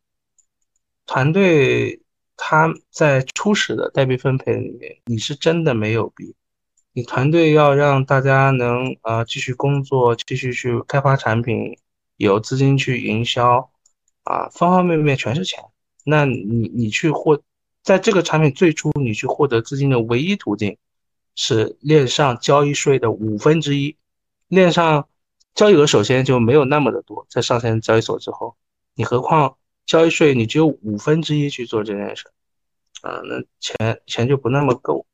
[1.05, 2.01] 团队
[2.37, 6.35] 他在初始的代币分配里面，你是真的没有币。
[6.93, 11.77] 你团队要让大家能呃继续工作，继续去开发产品，
[12.17, 13.71] 有资金去营销，
[14.23, 15.63] 啊，方方面面全是钱。
[16.03, 17.41] 那你你去获，
[17.83, 20.77] 在这个产品最初你去获得资金的唯一途径，
[21.35, 23.97] 是链上交易税的五分之一。
[24.47, 25.07] 链上
[25.55, 28.55] 交易额首先就没有那么的多，在上线交易所之后，
[28.95, 32.29] 你何况交易税你只有五分之一去做这件事，
[33.01, 35.05] 啊，那钱钱就不那么够。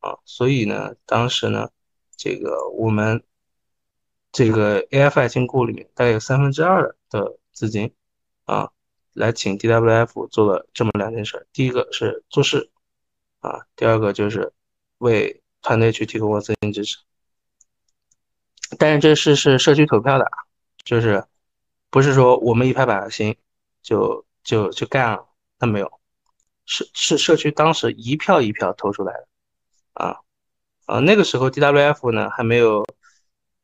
[0.00, 1.70] 啊，所以呢，当时呢，
[2.16, 3.24] 这个我们
[4.30, 7.92] 这个 AFI 金库里面大概有三分之二的资金
[8.44, 8.70] 啊，
[9.14, 11.48] 来请 DWF 做了这么两件事。
[11.52, 12.70] 第一个是做事
[13.40, 14.52] 啊，第二个就是
[14.98, 16.98] 为团队去提供资金支持。
[18.78, 20.30] 但是这事是社区投票的，
[20.84, 21.24] 就是
[21.90, 23.36] 不是说我们一拍板行
[23.82, 26.00] 就就就干了，那没有，
[26.66, 29.28] 是是社区当时一票一票投出来的。
[29.94, 30.20] 啊，
[30.84, 32.84] 啊，那个时候 DWF 呢还没有，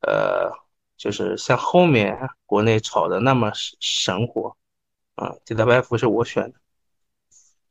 [0.01, 0.51] 呃，
[0.97, 4.57] 就是像后面国内炒的那么神火，
[5.15, 6.59] 啊，DWF 是我选的，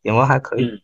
[0.04, 0.82] 眼光还可以。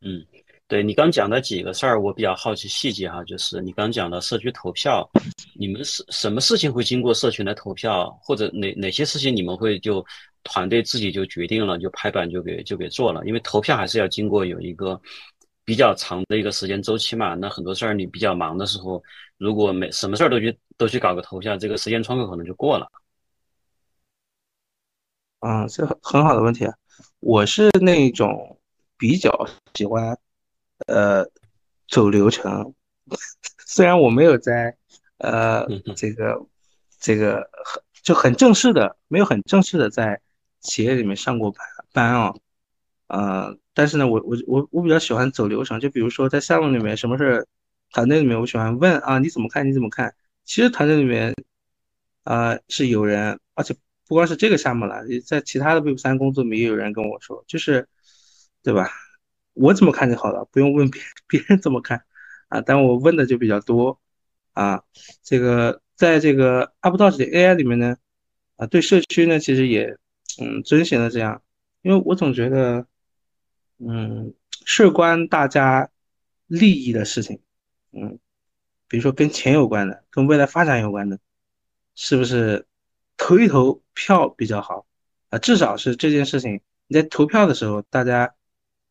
[0.00, 0.24] 嗯，
[0.68, 5.08] 对你刚讲的几个事儿，我比较好奇细节哈，就是你刚讲的社区投票，
[5.54, 10.04] 你们是什么事情会经过社群来投票，或者哪哪些事情你们会就
[10.42, 15.00] 团队自己就决定了，就拍板就给就给做了，因为投票还是要经过有一个。
[15.68, 19.02] 比较长的一个时间周期嘛，那很多事儿你比较忙的时候，
[19.36, 22.86] 如果每什么事儿都去都去搞个投票，这个时间窗口可能就过了。
[25.40, 26.64] 嗯，这很好的问题。
[27.18, 28.56] 我是那种
[28.96, 30.16] 比较喜欢
[30.86, 31.24] 呃
[31.88, 32.74] 走流程，
[33.66, 34.76] 虽然我没有在
[35.18, 36.46] 呃这个
[37.00, 40.20] 这个很就很正式的，没有很正式的在
[40.60, 41.60] 企业里面上过班
[41.92, 42.34] 班啊。
[43.08, 47.46] 呃，但是呢，我我我我比较喜欢走流程，就比如说在项目里面，什么是
[47.92, 49.64] 团队里面，我喜欢问啊，你怎么看？
[49.68, 50.12] 你怎么看？
[50.44, 51.32] 其实团队里面
[52.24, 53.74] 啊是有人，而且
[54.08, 57.86] 不光是这个项目了，在其他的 Web 三工作里面也有人跟我说，就是
[58.62, 58.90] 对吧？
[59.56, 62.04] 我怎么看就好了，不用问别 别人怎么看
[62.48, 62.60] 啊。
[62.60, 63.98] 但我问的就比较多
[64.52, 64.82] 啊。
[65.22, 67.96] 这个在这个 UpDoc 的 AI 里面呢，
[68.56, 69.96] 啊，对社区呢，其实也
[70.38, 71.42] 嗯遵循了这样。
[71.82, 72.86] 因为我总觉得，
[73.78, 75.88] 嗯，事关大家
[76.46, 77.40] 利益的事情，
[77.92, 78.18] 嗯，
[78.88, 81.18] 比如说跟钱有关的，跟未来发展有关的，
[81.94, 82.66] 是不是
[83.16, 84.84] 投一投票比较好
[85.30, 85.38] 啊？
[85.38, 88.34] 至少是这件事情你在投票的时候，大家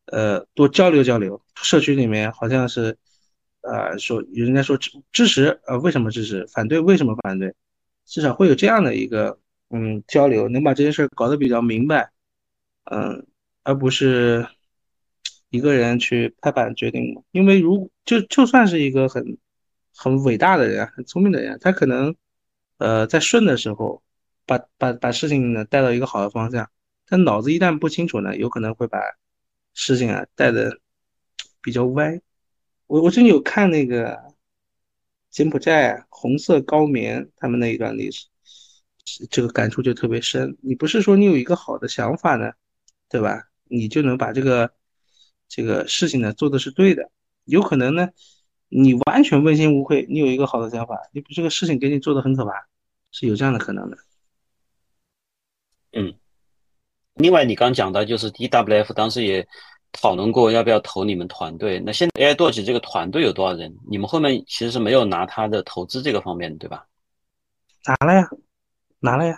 [0.08, 2.98] 呃多交流交流，社区里面好像是。
[3.68, 6.46] 呃，说人家说支支持，呃，为什么支持？
[6.54, 7.52] 反对为什么反对？
[8.06, 9.40] 至少会有这样的一个
[9.72, 12.12] 嗯交流，能把这件事搞得比较明白，
[12.92, 13.26] 嗯，
[13.64, 14.48] 而不是
[15.50, 17.24] 一个人去拍板决定。
[17.32, 19.36] 因为如就就算是一个很
[19.96, 22.16] 很伟大的人，很聪明的人，他可能
[22.78, 24.04] 呃在顺的时候
[24.46, 26.70] 把把把事情呢带到一个好的方向，
[27.08, 29.00] 但脑子一旦不清楚呢，有可能会把
[29.76, 30.80] 事情啊带的
[31.62, 32.20] 比较歪。
[32.88, 34.34] 我我最近有看那个
[35.30, 38.26] 柬埔寨红色高棉他们那一段历史，
[39.30, 40.58] 这个感触就特别深。
[40.62, 42.54] 你不是说你有一个好的想法呢，
[43.10, 43.50] 对吧？
[43.66, 44.74] 你就能把这个
[45.48, 47.12] 这个事情呢做的是对的。
[47.44, 48.10] 有可能呢，
[48.70, 52.68] 你完全问心无愧，你有一个好的想法，你这个事情给你做的很可怕，
[53.12, 53.98] 是有这样的可能的。
[55.92, 56.14] 嗯，
[57.16, 59.48] 另外你刚讲到就是 DWF 当时也。
[59.98, 61.80] 讨论过要不要投你们团队？
[61.80, 63.74] 那现在 AI Doge 这个团队有多少人？
[63.90, 66.86] 你们后面其实是没有拿他的投资这个方面，对吧？
[67.88, 68.30] 拿了呀，
[69.00, 69.38] 拿了呀，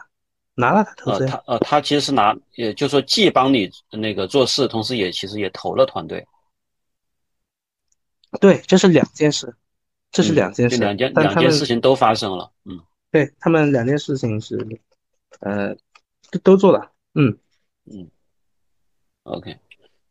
[0.56, 1.26] 拿了他投资。
[1.26, 6.26] 呃，他呃，他其实是拿，也就是说既帮你那个做事，同时也其实也投了团队。
[8.42, 9.56] 对，这是两件事，
[10.12, 12.52] 这是两件事，两件两件事情都发生了。
[12.66, 14.58] 嗯，对他们两件事情是，
[15.42, 15.76] 呃，
[16.32, 16.92] 都都做了。
[17.14, 17.38] 嗯
[17.92, 18.10] 嗯
[19.24, 19.58] ，OK。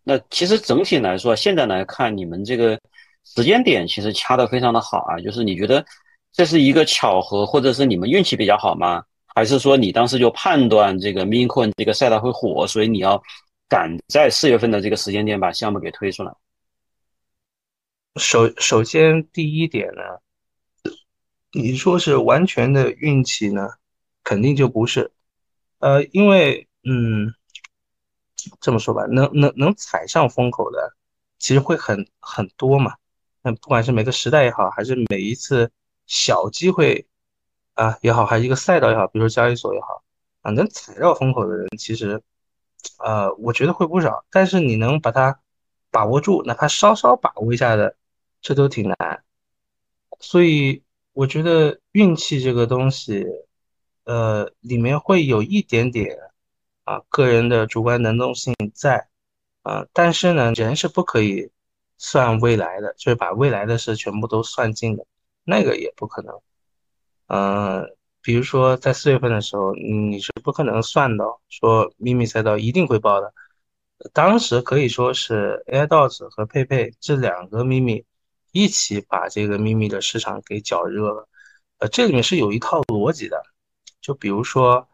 [0.02, 2.80] 那其实整体来说，现在来看，你们这个
[3.24, 5.18] 时间点其实掐得非常的好啊。
[5.18, 5.84] 就是你觉得
[6.32, 9.02] 这是一个巧合，或者是你们运气比较好吗？
[9.26, 13.20] 还是说你当时就判断这个 Mincoin 这个赛道会火，所以你要
[13.68, 16.32] 赶在四月份的这个时间点把项目给推出来？
[18.14, 20.92] 首首先第一点呢，
[21.52, 23.68] 你说是完全的运气呢，
[24.22, 25.10] 肯定就不是。
[25.80, 27.34] 呃，因为嗯。
[28.60, 30.94] 这么说吧，能能能踩上风口的，
[31.38, 32.94] 其实会很很多嘛。
[33.42, 35.70] 那不管是每个时代也好，还是每一次
[36.06, 37.06] 小机会
[37.74, 40.02] 啊也好，还是一个赛道也好，比如说交易所也好
[40.42, 42.20] 啊，能踩到风口的人，其实
[42.98, 44.24] 呃，我觉得会不少。
[44.30, 45.38] 但是你能把它
[45.90, 47.96] 把握住，哪怕稍稍把握一下的，
[48.40, 49.24] 这都挺难。
[50.20, 50.82] 所以
[51.12, 53.24] 我觉得运气这个东西，
[54.04, 56.18] 呃，里面会有一点点。
[56.86, 59.08] 啊，个人的主观能动性在，
[59.62, 61.50] 啊，但是呢，人是不可以
[61.98, 65.04] 算未来的，就是把未来的事全部都算进的，
[65.42, 66.40] 那个也不可能。
[67.26, 67.84] 嗯，
[68.22, 73.34] 比如说在四月份的时候，你是不可能算到说秘密赛道一定会爆的。
[74.12, 78.04] 当时可以说是 AI Dots 和佩佩这两个秘密
[78.52, 81.28] 一起把这个秘密的市场给搅热了。
[81.78, 83.42] 呃，这里面是有一套逻辑的，
[84.00, 84.86] 就比如说。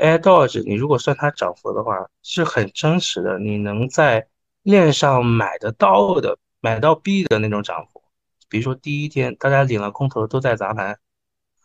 [0.00, 3.38] AI Doge，你如果算它涨幅的话，是很真实的。
[3.38, 4.26] 你能在
[4.62, 8.02] 链上买得到的、买到币的那种涨幅，
[8.48, 10.98] 比如说第一天大家领了空头都在砸盘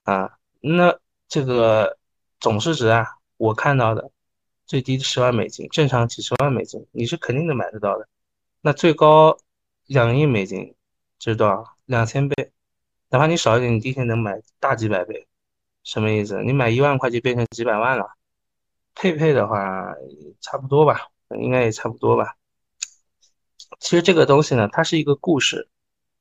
[0.04, 1.98] 啊，那这个
[2.42, 4.12] 总市值啊，我看到的
[4.66, 8.08] 最低十万美金，正常几十万美金，你是肯定能买得到的。
[8.60, 9.38] 那最高
[9.88, 10.76] 两亿美金，
[11.20, 11.64] 这是多少？
[11.86, 12.52] 两千倍，
[13.10, 15.26] 哪怕你少一点，你第一天能买大几百倍，
[15.84, 16.44] 什么意思？
[16.44, 18.10] 你买一万块就变成几百万了。
[18.96, 19.94] 佩佩的话
[20.42, 22.36] 差不多吧，应该也差不多吧。
[23.80, 25.68] 其实这个东西呢，它是一个故事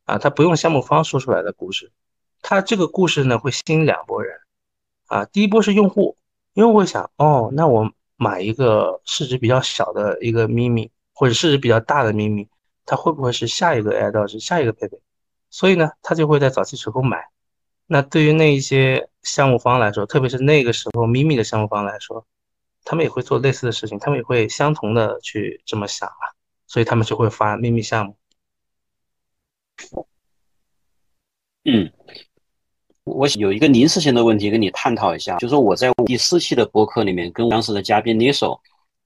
[0.04, 1.92] 啊，它不用项目方说出来的故事。
[2.42, 4.36] 它这个故事呢，会吸引两拨人
[5.06, 5.24] 啊。
[5.26, 6.16] 第一波是用户，
[6.54, 12.48] 用户会想，哦，那我买一个市值比较小的一个秘密，或者市值比较大的秘密，
[12.84, 15.00] 它会不会是下一个 AI 道是下一个佩佩？
[15.48, 17.24] 所以呢，他就会在早期时候买。
[17.86, 22.26] 那对于那一些项目方来说，特别是那个时候秘密的项目方来说，
[22.84, 26.24] 他们也会做类似的事情，他们也会相同的去这么想啊，
[26.66, 28.16] 所以他们就会发秘密项目。
[31.64, 31.90] 嗯，
[33.04, 38.60] 我有一个临时性的问题跟你探讨一下，就是我在第四期的播客里面跟当时的嘉宾 Niso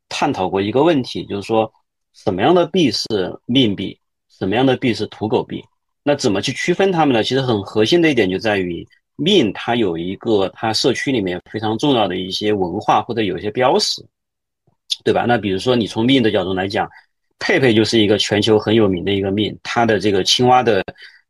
[0.09, 1.73] 探讨过一个问题，就是说
[2.13, 3.07] 什么样的币是
[3.47, 5.65] 命币，什么样的币是土狗币，
[6.03, 7.23] 那怎么去区分它们呢？
[7.23, 8.87] 其实很核心的一点就在于。
[9.19, 14.03] 命它有一个它社区里面非常重要的一些文化或者有一些标识，
[15.05, 15.27] 对吧？
[15.27, 16.89] 那比如说你从命的角度来讲，
[17.39, 20.83] 佩佩就是一个全球很有名的一个命，它的这个青蛙的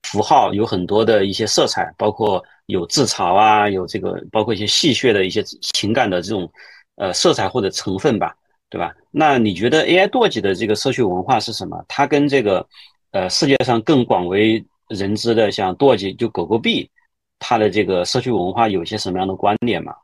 [0.02, 6.48] 符号有很多的一些色彩，包括有自嘲啊，有这个包括一些戏谑的一些情感的这种
[6.96, 8.34] 呃色彩或者成分吧。
[8.70, 8.94] 对吧？
[9.10, 11.82] 那你觉得 AI 舵机的这个社区文化是什么？
[11.88, 12.68] 它跟这个
[13.12, 16.90] 呃世界上更广为人知的像舵机就狗狗币，
[17.38, 19.94] 它的这个社区文化有些什么样的观点吗？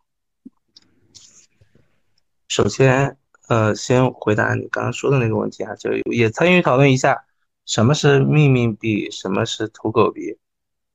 [2.48, 3.16] 首先，
[3.48, 7.24] 呃，先回答你刚刚说的那个问题啊，就也参与讨论一下
[7.66, 10.38] 什么是秘密币，什么是土狗币。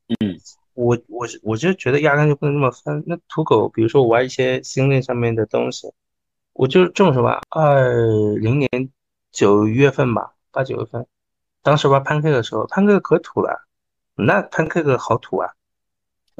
[0.07, 0.39] 嗯，
[0.73, 3.03] 我我是我就觉得压根就不能这么分。
[3.05, 5.91] 那土狗，比如说我玩一些星链上面的东西。
[6.53, 7.93] 我就这么说吧，二
[8.37, 8.69] 零年
[9.31, 11.05] 九月份吧，八九月份，
[11.61, 13.65] 当时玩 Pancake 的时候，Pancake 可土了，
[14.15, 15.49] 那 Pancake 好土啊。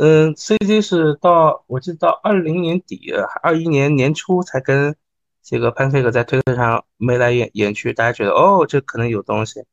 [0.02, 3.12] 嗯，CJ 是到我记得到二零年底，
[3.43, 4.95] 二一年年初才跟
[5.43, 9.66] 这个 Pancake 在推特上眉来眼眼去，大家觉得哦，这可能有东西。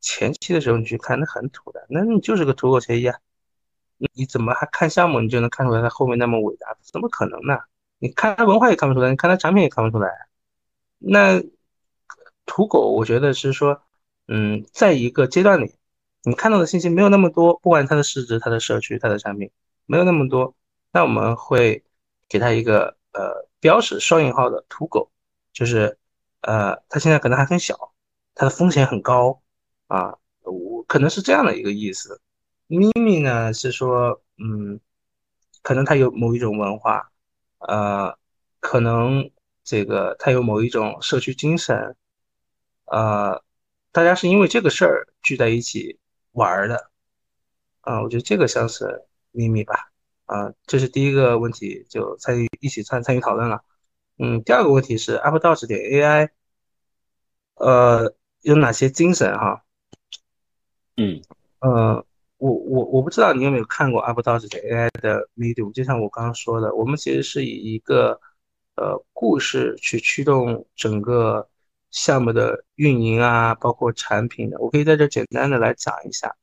[0.00, 3.18] 前期的时候你去看，那很土的，那你就是个土狗协议啊。
[4.14, 6.74] 你怎么还看项目，你就能看出来它后面那么伟大？
[6.80, 7.58] 怎么可能呢？
[7.98, 10.08] 你看它文化也看不出来，你看它产品也看不出来。
[10.98, 11.42] 那
[12.46, 13.82] 土狗，我觉得是说，
[14.28, 15.74] 嗯，在一个阶段里，
[16.22, 19.50] 你看到的信息没有那么多，不管它的市值、它的社区、它的产品
[19.86, 20.54] 没有那么多，
[20.92, 21.84] 那我们会
[22.28, 25.10] 给它一个呃标识，双引号的土狗，
[25.52, 25.98] 就是
[26.40, 27.92] 呃，它现在可能还很小，
[28.34, 29.42] 它的风险很高
[29.86, 32.20] 啊，我可能是这样的一个意思。
[32.66, 34.80] 咪咪呢是说，嗯，
[35.62, 37.10] 可能它有某一种文化。
[37.66, 38.18] 呃，
[38.60, 39.30] 可能
[39.62, 41.96] 这个他有某一种社区精神，
[42.84, 43.42] 呃，
[43.90, 45.98] 大家是因为这个事儿聚在一起
[46.32, 46.90] 玩的，
[47.80, 49.90] 啊，我觉得这个像是秘密吧，
[50.24, 53.62] 啊，这是第一个问题，就参与一起参参与讨论了，
[54.18, 56.30] 嗯，第二个问题是 Apple Docs 点 AI，
[57.56, 59.64] 呃，有哪些精神哈？
[60.96, 61.20] 嗯，
[61.60, 62.06] 呃。
[62.36, 68.20] 我我我不知道你有没有看过 Apple Docs AI 的 Medium，就像我刚刚说的，我们其实是以一个
[68.74, 71.48] 呃故事去驱动整个
[71.90, 74.58] 项目的运营啊，包括产品的。
[74.58, 76.36] 我可以在这简单的来讲一下，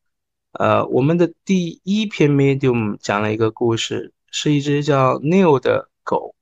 [0.52, 6.36] 呃，我们的第一篇 Medium 讲了一个故事，是一只叫 Neil 的狗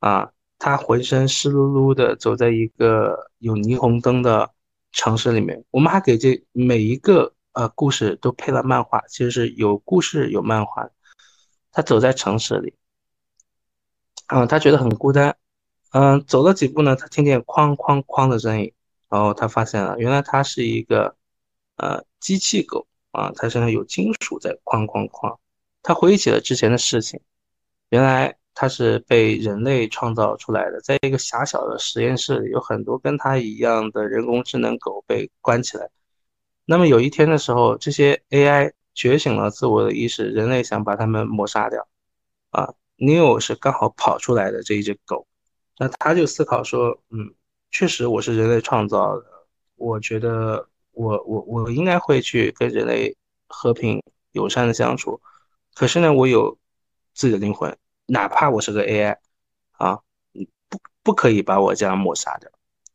[0.00, 4.50] 啊，它浑身湿漉漉的走在一个有霓虹灯的
[4.92, 7.34] 城市里面，我们还给这每一个。
[7.54, 10.88] 呃，故事都配了漫画，其实是有故事有漫画。
[11.70, 12.72] 他走在城市里，
[14.28, 15.36] 嗯，他觉得很孤单，
[15.90, 18.72] 嗯，走了几步呢，他听见哐哐哐的声音，
[19.10, 21.14] 然后他发现了，原来他是一个
[21.76, 25.38] 呃机器狗啊，它身上有金属在哐哐哐。
[25.82, 27.20] 他回忆起了之前的事情，
[27.90, 35.88] 原来他是被人类创造出来的，在一个狭小的实验室里，有很多跟他一样的人工智能狗被关起来。
[36.64, 41.88] 那么有一天的时候，这些 AI 觉醒了自我的意识，人类想把它们抹杀掉。
[42.50, 45.26] 啊，Neo 是刚好跑出来的这一只狗，
[45.78, 47.34] 那他就思考说，嗯，
[47.70, 49.24] 确实我是人类创造的，
[49.74, 53.16] 我觉得我我我应该会去跟人类
[53.48, 55.20] 和平友善的相处。
[55.74, 56.56] 可是呢，我有
[57.14, 57.76] 自己的灵魂，
[58.06, 59.16] 哪怕我是个 AI，
[59.72, 59.98] 啊，
[60.68, 62.50] 不不可以把我这样抹杀掉。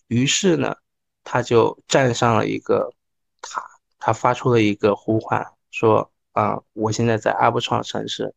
[0.08, 0.76] 于是呢，
[1.24, 2.92] 他就站上了一个。
[3.40, 3.64] 他
[4.00, 8.34] 他发出了一个呼唤，说啊，我现在在阿布创城市，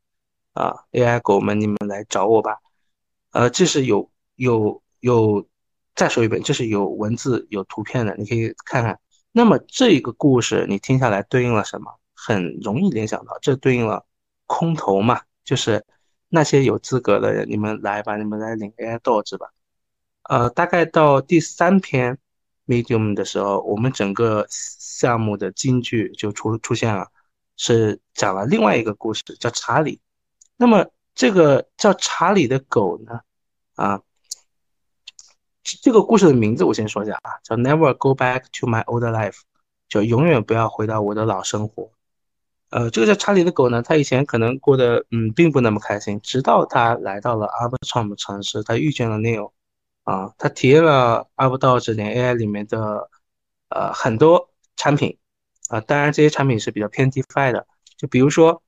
[0.52, 2.58] 啊，AI 狗们，你们来找我吧。
[3.30, 5.44] 呃，这是有有有，
[5.96, 9.00] 再说一遍，这是有文字有图片的，你可以看看。
[9.33, 11.99] 那么这个故事你听下来对应了什么？
[12.14, 14.05] 很容易联想到，这对应了
[14.47, 15.85] 空投嘛，就是
[16.28, 19.51] 那些有资格的人，你们来吧，你们来领 AI 豆子吧。
[20.24, 22.18] 呃，大概到第三篇
[22.66, 24.47] Medium 的时候，我们整个。
[25.01, 27.09] 项目的金句就出出现了，
[27.57, 29.99] 是讲了另外一个故事，叫查理。
[30.59, 33.20] 那么这个叫查理的狗呢？
[33.76, 34.03] 啊，
[35.83, 39.41] 这个故事的名字我先说一下啊，叫 Never Go Back to My Old Life，
[39.89, 41.91] 就永远不要回到我的老生活。
[42.71, 49.53] 呃，这个叫查理的狗呢，他以前可能过得嗯并不那么开心，直到他来到了阿布创姆城市，他遇见了 Neil，
[50.05, 53.09] 啊，他体验了阿布道这点 AI 里面的
[53.68, 54.49] 呃很多。
[54.77, 55.18] 产品
[55.68, 57.66] 啊，当然这些产品是比较偏 DeFi 的，
[57.99, 58.62] 就比如说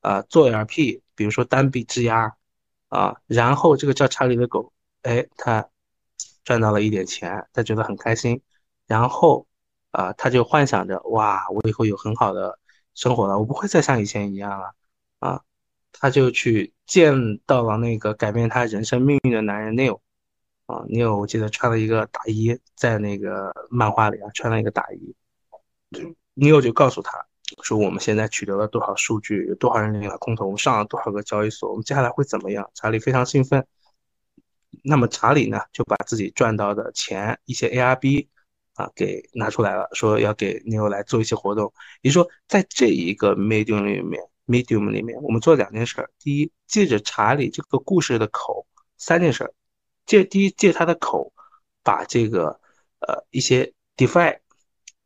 [0.00, 2.32] 啊做 LP，比如说单币质押
[2.88, 5.68] 啊，然后这个叫查理的狗，哎，他
[6.48, 8.40] 赚到了一点钱，他觉得很开心，
[8.86, 9.46] 然后
[9.90, 12.58] 啊他就幻想着哇，我以后有很好的
[12.94, 14.72] 生活了，我不会再像以前一样了
[15.18, 15.42] 啊，
[15.92, 20.00] 他就去见到了那个改变他人生命运的男人 Neil
[20.64, 25.14] 啊，Neil 我记得穿了一个大衣，在那个漫画里啊穿了一个大衣。
[26.34, 27.26] ，Neil 就告诉他
[27.62, 33.66] 说：“我们现在取得了多少数据，有多少人领了空投，我们上了多少个交易所，我们接下来会怎么样？”查理非常兴奋。
[34.82, 38.28] 那么查理呢就把自己赚到的钱一些 ARB
[38.74, 41.72] 啊给拿出来了，说要给 Neil 来做一些活动。
[42.02, 48.66] 也就说，在这一个 Medium 里面，Medium 里面，我们做两件事：第一，借着查理这个故事的口；
[48.96, 49.52] 三件事：
[50.06, 51.32] 借第一借他的口，
[51.82, 52.60] 把这个
[53.00, 54.38] 呃一些 DeFi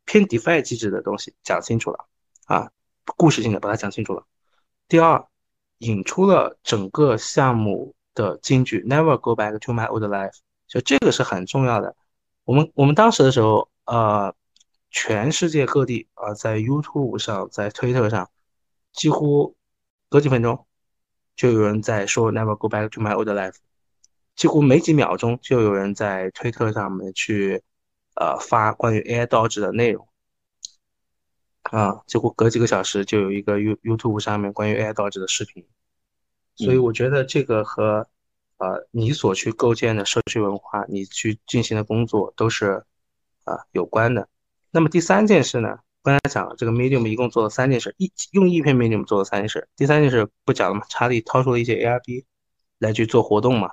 [0.04, 2.06] 偏 DeFi 机制的东西讲清楚了
[2.46, 2.70] 啊，
[3.16, 4.26] 故事性的把它讲清楚了。
[4.88, 5.24] 第二，
[5.78, 11.96] 引出了整个项目的金句，Never go back to my old life，就这个是很重要的。
[12.44, 14.34] 我们我们当时的时候，呃，
[14.90, 18.30] 全世界各地啊，在 YouTube 上，在推特上，
[18.92, 19.56] 几乎
[20.08, 20.66] 隔几分钟
[21.36, 23.56] 就有人在说 Never go back to my old life，
[24.34, 27.62] 几乎没几秒钟就有人在推特上面去
[28.16, 30.08] 呃发关于 AI 导致的内容。
[31.62, 35.64] 啊，几乎隔几个小时就有一个 You YouTube 上面关于 AI 导致的视频，
[36.56, 38.06] 所以我觉得这个和
[38.58, 42.84] 呃你所去构建的社区文化，你去进行的工作都是
[43.44, 44.28] 啊有关的。
[44.70, 50.86] 那么第三件事呢，刚才讲了，这个 Medium 一共做了三件事，一用一篇 Medium 做了三件事，第三件事不讲了嘛？
[50.88, 52.24] 查理掏出了一些 ARB
[52.78, 53.72] 来去做活动嘛。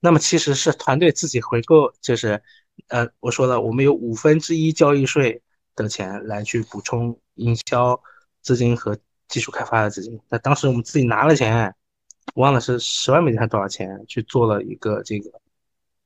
[0.00, 2.42] 那么其实是团队自己回购，就是
[2.88, 5.42] 呃我说了，我们有五分之一交易税。
[5.76, 7.98] 的钱来去补充营销
[8.42, 8.98] 资金和
[9.28, 10.20] 技术开发的资金。
[10.28, 11.74] 那当时我们自己拿了钱，
[12.34, 15.30] 忘了是十万美金还是多少钱，去做了一个这个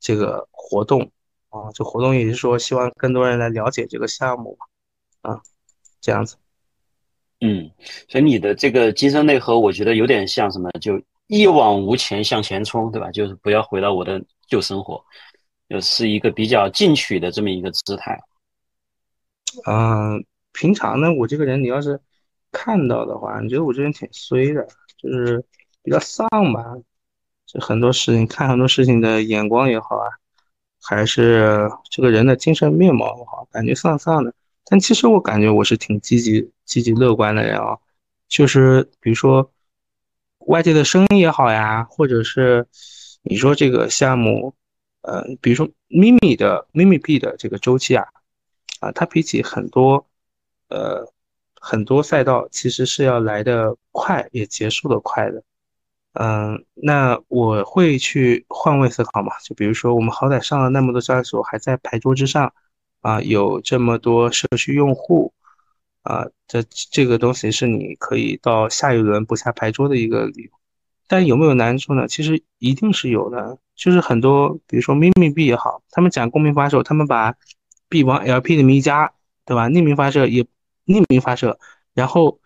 [0.00, 1.02] 这个活动
[1.50, 1.70] 啊。
[1.74, 4.56] 这活动也是说希望更多人来了解这个项目
[5.22, 5.40] 啊，
[6.00, 6.36] 这样子。
[7.40, 7.70] 嗯，
[8.08, 13.10] 所以你的这个精神内核，我觉得有点像什么，就一往无前向前冲，对吧？
[13.10, 15.04] 就是不要回到我的旧生活，
[15.68, 18.18] 就是一个比较进取的这么一个姿态。
[19.66, 22.00] 嗯，平常呢，我这个人，你要是
[22.50, 25.44] 看到的话，你觉得我这人挺衰的，就是
[25.84, 26.74] 比较丧吧。
[27.46, 30.08] 就很多事情，看很多事情的眼光也好啊，
[30.82, 34.34] 还是这个人的精神面貌也好，感觉丧丧的。
[34.64, 37.78] 但其实我感觉我是挺积极、积极乐观的人啊。
[38.26, 39.52] 就是比如说
[40.46, 42.66] 外界的声音也好呀，或者是
[43.22, 44.54] 你说这个项目，
[45.02, 48.04] 呃，比如说咪咪的咪咪币的这个周期啊。
[48.80, 50.06] 啊，它比起很多，
[50.68, 51.10] 呃，
[51.58, 55.42] 很多赛道其实是要来的快，也结束的快的。
[56.14, 59.32] 嗯，那我会去换位思考嘛？
[59.44, 62.52] 就比如说，我们好歹上了那么多交易所，还在牌桌之上，
[63.02, 65.32] 啊，有这么多社区用户，
[66.02, 70.50] 啊，这这个东西是你可以到下一轮不下牌桌的一个理由。
[71.06, 72.08] 但有没有难处呢？
[72.08, 77.34] 其实一定是有的，就是很多，比如说秘密币也好，他们讲公平发售，他们把。
[77.86, 79.12] 币往 LP 里面一加，
[79.44, 79.68] 对吧？
[79.68, 80.42] 匿名发射也
[80.86, 81.60] 匿名发射，
[81.92, 82.40] 然后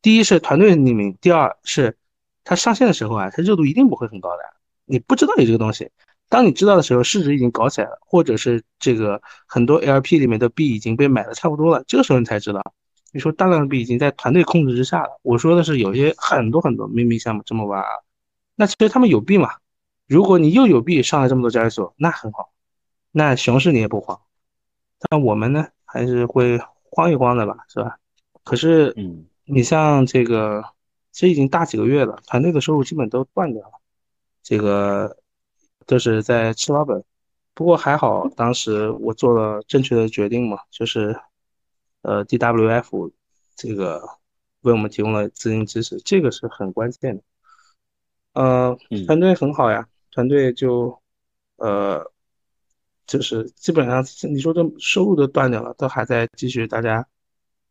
[0.00, 1.96] 第一是团队匿名，第二是
[2.44, 4.38] 它上线的时候啊，它热度一定不会很高的。
[4.84, 5.90] 你不知道有这个东西，
[6.28, 12.60] 当你知道的时候，市值已经搞起来了，或者是这个很多 LP 里面的币已经被买的差不多了，这个时候你才知道。
[13.12, 15.20] 你说大量的币已经在团队控制之下了。
[15.22, 17.88] 我说的是有些很多很多秘密项目这么玩啊，
[18.56, 19.50] 那其实他们有币嘛？
[20.08, 22.50] 如果你又有币上了这么多交易所，那很好，
[23.10, 24.18] 那熊市你也不慌。
[25.08, 26.58] 但我们呢，还是会
[26.90, 27.98] 慌一慌的吧，是吧？
[28.44, 30.64] 可是，嗯，你像这个，
[31.12, 33.72] 其实已经大几个月了，团队的收入基本都断掉了，
[34.42, 35.16] 这个
[35.86, 37.04] 都是在吃老本。
[37.54, 41.14] 不过还好，当时我做了正确的决定嘛，就是，
[42.00, 43.12] 呃，DWF
[43.54, 44.02] 这个
[44.62, 47.22] 为我们提供了资金支持，这个是很关键的。
[48.32, 51.00] 呃，团队很好呀，团队就，
[51.56, 52.10] 呃。
[53.04, 54.02] 就是基本上，
[54.32, 57.06] 你说这收入都断掉了，都还在继续，大家，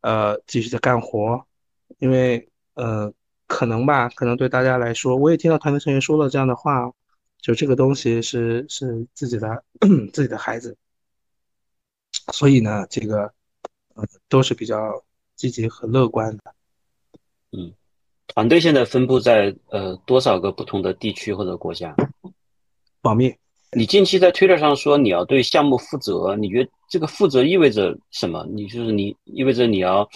[0.02, 1.44] 呃，继续在干活，
[1.98, 3.12] 因为，呃，
[3.52, 6.90] 可能吧，可能对大家来说，我也听到团队成员说了这样的话，
[7.38, 9.62] 就这个东西是是自己的
[10.10, 10.74] 自己的孩子，
[12.32, 13.30] 所以呢，这个，
[13.94, 15.04] 呃，都是比较
[15.36, 16.54] 积极和乐观的。
[17.50, 17.74] 嗯，
[18.26, 21.94] 团队现在分布在呃多少个不同的地区或者国家？
[23.02, 23.34] 保密。
[23.74, 28.46] 你近期在 Twitter 上说你要对项目负责，你觉得这个负责意味着什么？
[28.50, 30.08] 你就是你意味着你要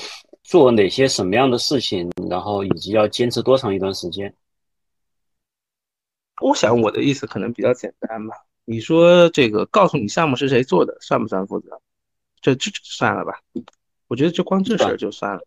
[0.48, 4.32] 做哪些什么样的事情，然后以及要坚持多长一段时间？
[6.40, 8.36] 我想我的意思可能比较简单吧。
[8.64, 11.80] 你说这个告诉你项目是谁做的，算不算负责？
[12.40, 13.40] 这这算了吧。
[14.06, 15.40] 我觉得就光这事儿就算了。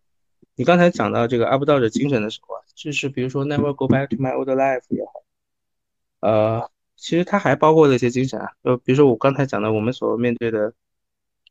[0.54, 5.22] 你刚才讲到这个阿布道的精神的时候啊，就是比如说 Never go back to my old life 也好，
[6.20, 6.70] 呃。
[7.02, 10.74] 其实它还包括了一些精神啊，就比如说我刚才讲的，我们所面对的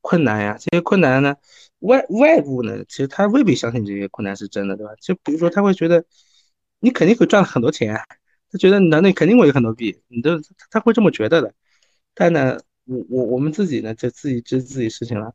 [0.01, 1.35] 困难呀，这些困难呢，
[1.79, 4.93] 外外部呢，其实他未必相信这些困难是真的，对吧？
[5.01, 6.03] 就比如说他会觉得
[6.79, 7.95] 你肯定会赚很多钱，
[8.51, 10.39] 他觉得你那那肯定会有很多币，你都
[10.71, 11.53] 他会这么觉得的。
[12.13, 15.33] 但呢，我我我们自己呢，就自己知自己事情了。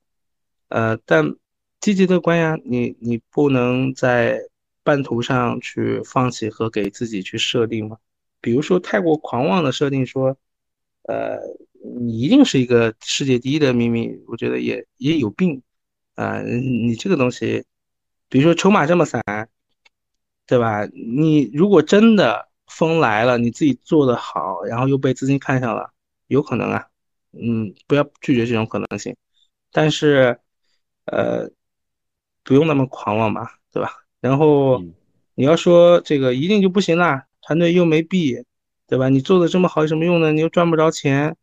[0.69, 1.35] 呃，但
[1.81, 4.41] 积极乐观呀，你你不能在
[4.83, 7.99] 半途上去放弃和给自己去设定嘛。
[8.41, 10.37] 比如说太过狂妄的设定说，
[11.03, 11.39] 呃，
[11.85, 15.63] 你一定是一个世界第一的秘密，我觉得也也有病
[16.15, 16.41] 啊。
[16.43, 17.65] 你这个东西，
[18.29, 19.23] 比如说筹码这么散，
[20.47, 20.87] 对吧？
[20.87, 25.93] 你如果真的风来了，你自己做的好，然后又被资金看上了，
[26.29, 26.87] 有可能啊。
[27.37, 29.17] 嗯，不要拒绝这种可能性，
[29.73, 30.39] 但是，
[31.07, 31.51] 呃，
[32.45, 33.91] 不用那么狂妄嘛，对吧？
[34.21, 34.81] 然后
[35.35, 38.45] 你要说这个一定就不行啦，团队又没币，
[38.87, 39.09] 对吧？
[39.09, 40.33] 你做的这么好有什么用呢？
[40.33, 41.37] 你又赚不着钱，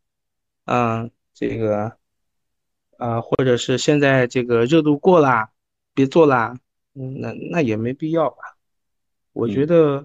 [0.64, 1.96] 啊，这个，
[2.98, 5.50] 啊，或者是现在这个热度过啦，
[5.94, 6.58] 别做啦，
[6.94, 8.56] 嗯，那那也没必要吧？
[9.32, 10.04] 我觉得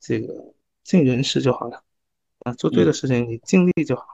[0.00, 1.82] 这个尽人事就好了，
[2.40, 4.06] 啊，做对的事情你尽力就好。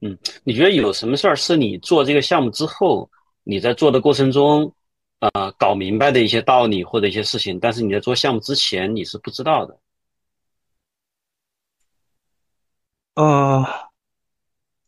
[0.00, 3.10] 嗯，你觉得有什么事儿是你做这个项目之后，
[3.42, 4.74] 你在做的过程中，
[5.18, 9.78] 呃，搞明白的一些道理或者一些事情，但是你在做项目之前你是不知道的？
[13.14, 13.89] 呃，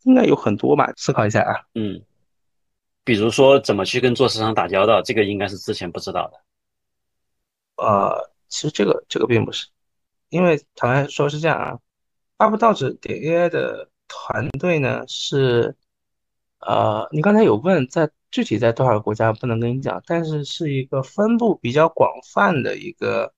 [0.05, 1.61] 应该有很多吧，思考一下啊。
[1.75, 2.03] 嗯，
[3.05, 6.41] 比如说怎么去跟做市场打交道，这个应该是之前不知道的。
[7.85, 9.69] 呃，其实这个这个并不是，
[10.29, 11.79] 因为坦白说是这样啊，
[12.37, 13.89] 阿布道指点 AI 的。
[14.15, 15.75] 团队呢是，
[16.59, 23.33] 呃，你刚才有问在具体在多少个国家不能跟你讲，但是是一个分布比较广泛的一个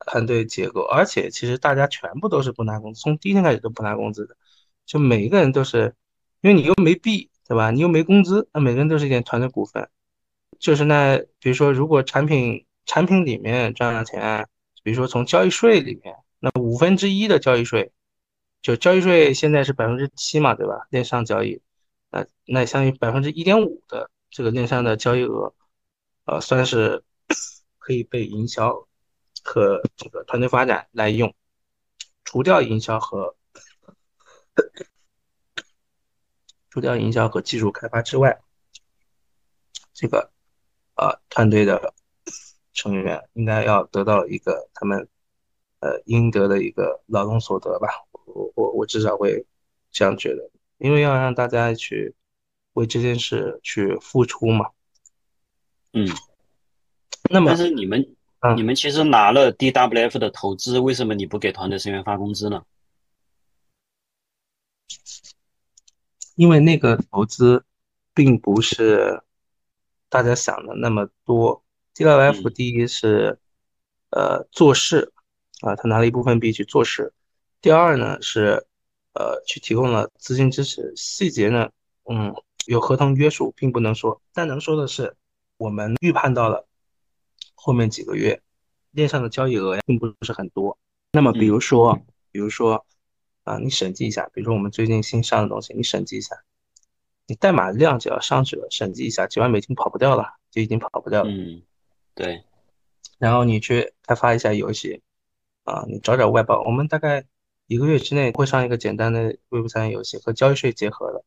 [0.00, 4.36] 团队结构，而且其实大家全部都是不拿工资，从第一天开始都不拿工资的，
[4.86, 5.94] 就每一个人都是，
[6.40, 7.70] 因为你又没币，对吧？
[7.70, 9.88] 你又没工资，那每个人都是一点团队股份，
[10.58, 14.46] 就是那比如说如果产品产品里面赚了钱，
[14.82, 17.92] 比如说从交易税里面，那五分之一的交易税。
[18.62, 20.86] 就交易税现在是百分之七嘛，对吧？
[20.88, 21.60] 链上交易，
[22.10, 25.52] 那那相当于百分之一点五的这个链上的交易额，
[26.24, 27.04] 呃，算是
[27.78, 28.86] 可以被营销
[29.42, 31.34] 和这个团队发展来用，
[32.24, 33.36] 除掉营销和
[36.70, 38.40] 除掉营销和技术开发之外，
[39.92, 40.30] 这个
[40.96, 41.94] 呃团队的
[42.72, 45.08] 成员应该要得到一个他们
[45.78, 47.88] 呃应得的一个劳动所得吧。
[48.26, 49.46] 我我我至少会
[49.92, 52.14] 这样觉得，因为要让大家去
[52.72, 54.70] 为这件事去付出嘛。
[55.92, 56.08] 嗯，
[57.30, 58.16] 那么但是你们
[58.56, 62.64] 你们其实拿了 DWF 的投资，为什么你不给团队成员发工资呢？
[66.36, 67.64] 因为那个投资
[68.12, 69.22] 并不是
[70.08, 71.62] 大家想的那么多。
[71.94, 73.38] D L F 第一是
[74.10, 75.12] 呃做事
[75.60, 77.12] 啊，他拿了一部分币去做事。
[77.60, 78.66] 第二呢是，
[79.12, 81.70] 呃，去提供了资金支持，细节呢，
[82.10, 82.34] 嗯，
[82.66, 85.16] 有合同约束，并不能说，但能说的是，
[85.56, 86.66] 我们预判到了
[87.54, 88.42] 后面几个月
[88.90, 90.76] 链上的交易额呀，并不是很多。
[91.12, 91.98] 那么，比如说，
[92.32, 92.84] 比如说，
[93.44, 96.42] 啊，你审计一下，比如说我们最近新上的东西，你审计一下，
[97.26, 101.30] 你代码量只要上去了，审计一下，几万美金跑不掉了，就已经跑不掉了。
[101.30, 101.62] 嗯，
[102.14, 102.42] 对。
[103.18, 105.02] 然后你去开发一下游戏，
[105.62, 107.24] 啊，你找找外包，我们大概。
[107.66, 111.24] 一个月之内会上一个简单的 Web 三游戏和交易税结合的，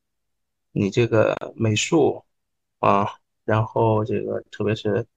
[0.72, 2.26] 你这个美术
[2.78, 3.10] 啊，
[3.44, 5.08] 然后这个特别是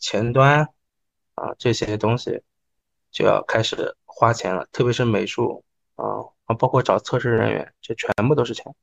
[0.00, 0.68] 前端
[1.36, 2.42] 啊这些东西
[3.12, 8.74] 就要开始花钱了，特别是美术啊啊，包括找测试人员，这全部都是钱。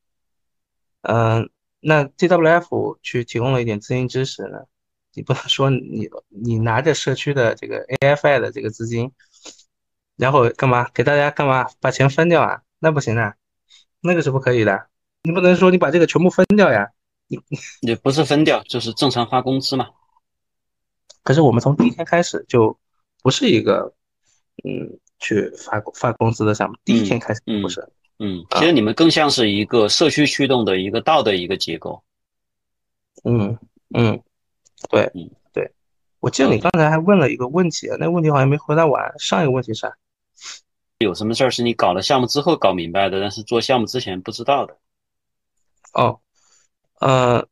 [1.02, 1.50] 嗯，
[1.80, 4.58] 那 DWF 去提供了一点资金支持呢，
[5.14, 9.12] 你不能说你你拿着社区的这个 AFI 的这个资金。
[10.16, 12.62] 然后干嘛给大家干嘛把钱分掉啊？
[12.78, 13.34] 那不行啊，
[14.00, 14.88] 那个是不可以的。
[15.22, 16.90] 你不能说你把这个全部分掉呀？
[17.26, 17.40] 你
[17.80, 19.88] 也不是分掉，就是正常发工资嘛。
[21.24, 22.78] 可是我们从第一天开始就
[23.22, 23.94] 不是一个
[24.62, 27.80] 嗯去发发工资的项目，第一天开始不是。
[28.18, 32.02] 嗯，其实你们更像是一个社区驱动的一个道的一个结构。
[33.24, 33.56] 嗯
[33.94, 34.20] 嗯，
[34.90, 35.72] 对，嗯对。
[36.20, 39.12] 我记得你刚才还问了一个问题，那个问题好像没回答完。
[39.18, 39.90] 上一个问题是？
[40.98, 44.76] 有什么事儿是你搞了项目之后搞明白的，但是做项目之前不知道的？
[45.94, 46.20] 哦，
[47.00, 47.46] 呃，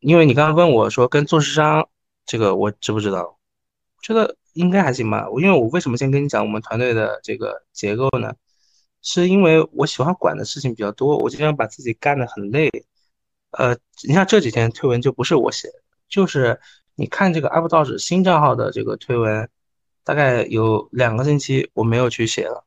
[0.00, 1.88] 因为你刚刚问我说跟做市商
[2.24, 3.38] 这个我知不知道？
[4.02, 5.26] 觉得应该还行吧。
[5.38, 8.34] 因为我为什么先跟你讲我们团队的这个结构呢？
[9.02, 12.68] 是因为我喜欢管的事情比较多，我经常把自己干得很累。
[13.52, 15.68] 呃，你像这几天推文就不是我写，
[16.08, 16.58] 就是
[16.96, 19.48] 你看这个阿布道士新账号的这个推文，
[20.02, 22.64] 大概有两个星期我没有去写了。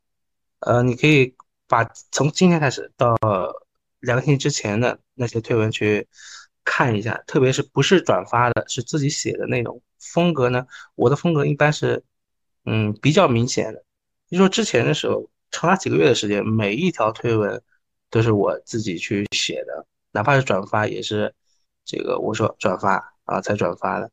[0.61, 1.35] 呃，你可以
[1.67, 3.17] 把从今天开始到
[3.99, 6.07] 两个星期之前的那些推文去
[6.63, 12.03] 看一下，特别是不是转发的，是自己写的内容，风格呢，我的风格一般是，
[12.65, 13.83] 嗯，比较明显的。
[14.29, 17.61] 就说之前的时候，长达几个月的时间，每一条推文
[18.09, 21.33] 都是我自己去写的，哪怕是转发也是
[21.85, 24.11] 这个我说转发啊才转发的。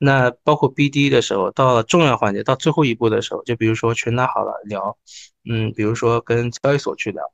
[0.00, 4.96] 那包括 BD 的时候，到了重要环节，到最后一步的时候，就比如说全打好了聊，
[5.44, 7.32] 嗯，比如说跟交易所去聊，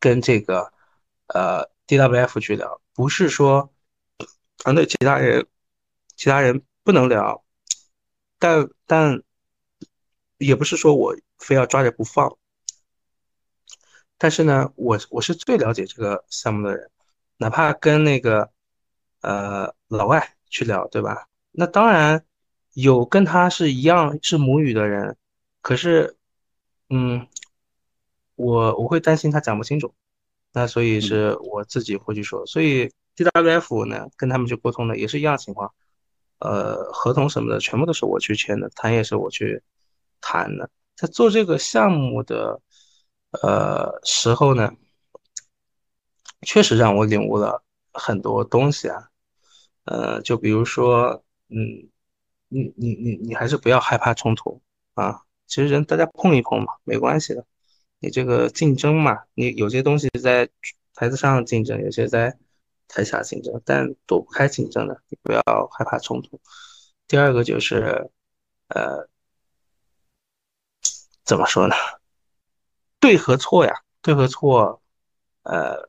[0.00, 0.72] 跟这个
[1.28, 3.72] 呃 DWF 去聊，不是说
[4.58, 5.46] 团队其他人
[6.20, 7.42] 其他人不能聊，
[8.38, 9.22] 但但
[10.36, 12.36] 也不是说我非要抓着不放，
[14.18, 16.90] 但是呢，我我是最了解这个项目的人，
[17.38, 18.50] 哪怕跟那个
[19.22, 20.36] 呃老外。
[20.52, 21.28] 去聊，对吧？
[21.52, 22.24] 那当然
[22.72, 25.16] 有跟他是一样是母语的人，
[25.62, 26.16] 可是，
[26.88, 27.28] 嗯，
[28.34, 29.94] 我我会担心他讲不清楚，
[30.52, 32.44] 那所以是我自己会去说。
[32.46, 35.72] 所以 DWF 呢，跟他们去沟通的也是一样情况，
[36.40, 39.62] 呃，合同什么的全部都是我去签的，谈也是我去
[40.20, 40.68] 谈的。
[40.96, 42.60] 在做这个项目的
[43.42, 44.72] 呃时候呢，
[46.42, 47.62] 确实让我领悟了
[47.92, 49.08] 很多东西啊。
[49.84, 51.88] 呃，就比如说，嗯，
[52.48, 54.60] 你你你你还是不要害怕冲突
[54.94, 55.22] 啊。
[55.46, 57.44] 其实人大家碰一碰嘛，没关系的。
[57.98, 60.48] 你这个竞争嘛，你有些东西在
[60.94, 62.38] 台子上竞争，有些在
[62.92, 65.40] 台下竞争，但躲不开竞争的，你不要
[65.72, 66.40] 害怕冲突。
[67.06, 68.10] 第二个就是，
[68.68, 69.08] 呃，
[71.24, 71.74] 怎么说呢？
[72.98, 73.72] 对和错呀，
[74.02, 74.82] 对和错，
[75.44, 75.88] 呃，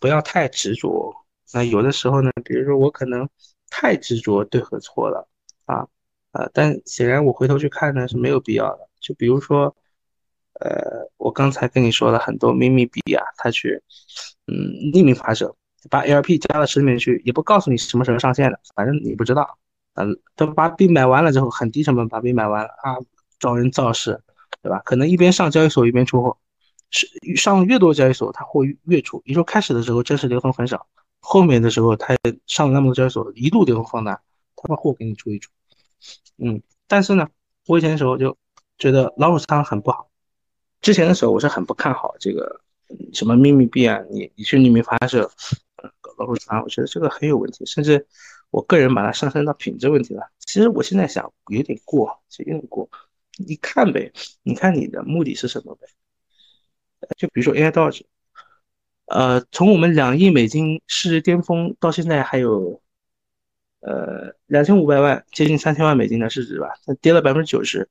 [0.00, 1.14] 不要太执着。
[1.52, 3.28] 那有的时候呢，比如说我可能
[3.70, 5.28] 太执着对和错了
[5.66, 5.86] 啊，
[6.32, 8.88] 呃，但显然我回头去看呢是没有必要的。
[9.00, 9.76] 就比如说，
[10.60, 13.82] 呃，我刚才跟你说了很多秘密币啊，他去
[14.46, 14.54] 嗯
[14.92, 15.54] 匿名发射，
[15.90, 19.58] 把 LP 加到池里面去，也不告诉你什么时候上线的，反正你不知道。
[19.94, 22.96] 嗯，等把币买完了之后，很低成本把币买完了啊，
[23.38, 24.20] 找人造势，
[24.62, 24.80] 对吧？
[24.84, 26.36] 可能一边上交易所一边出货，
[26.90, 29.22] 是上越多交易所，他货越出。
[29.24, 30.86] 你说开始的时候真实流通很少。
[31.20, 32.14] 后面的时候，他
[32.46, 34.20] 上了那么多交易所，一路流通放大，
[34.56, 35.50] 他把货给你出一出。
[36.38, 37.28] 嗯，但是呢，
[37.66, 38.36] 我以前的时候就
[38.76, 40.10] 觉得老鼠仓很不好。
[40.80, 42.60] 之前的时候，我是很不看好这个
[43.12, 45.30] 什么秘密币啊，你你去匿名发射
[46.00, 48.06] 搞老鼠仓，我觉得这个很有问题，甚至
[48.50, 50.22] 我个人把它上升到品质问题了。
[50.40, 52.88] 其实我现在想有点过，有点过。
[53.36, 54.12] 你看呗，
[54.42, 55.86] 你看你的目的是什么呗？
[57.16, 58.02] 就比如说 AI Doge，。
[59.06, 62.80] 呃，从我们两亿美金市值巅峰到现在还有，
[63.80, 67.86] 呃，两千五百万，接近三千万美金的市值吧，它跌了百分之九十。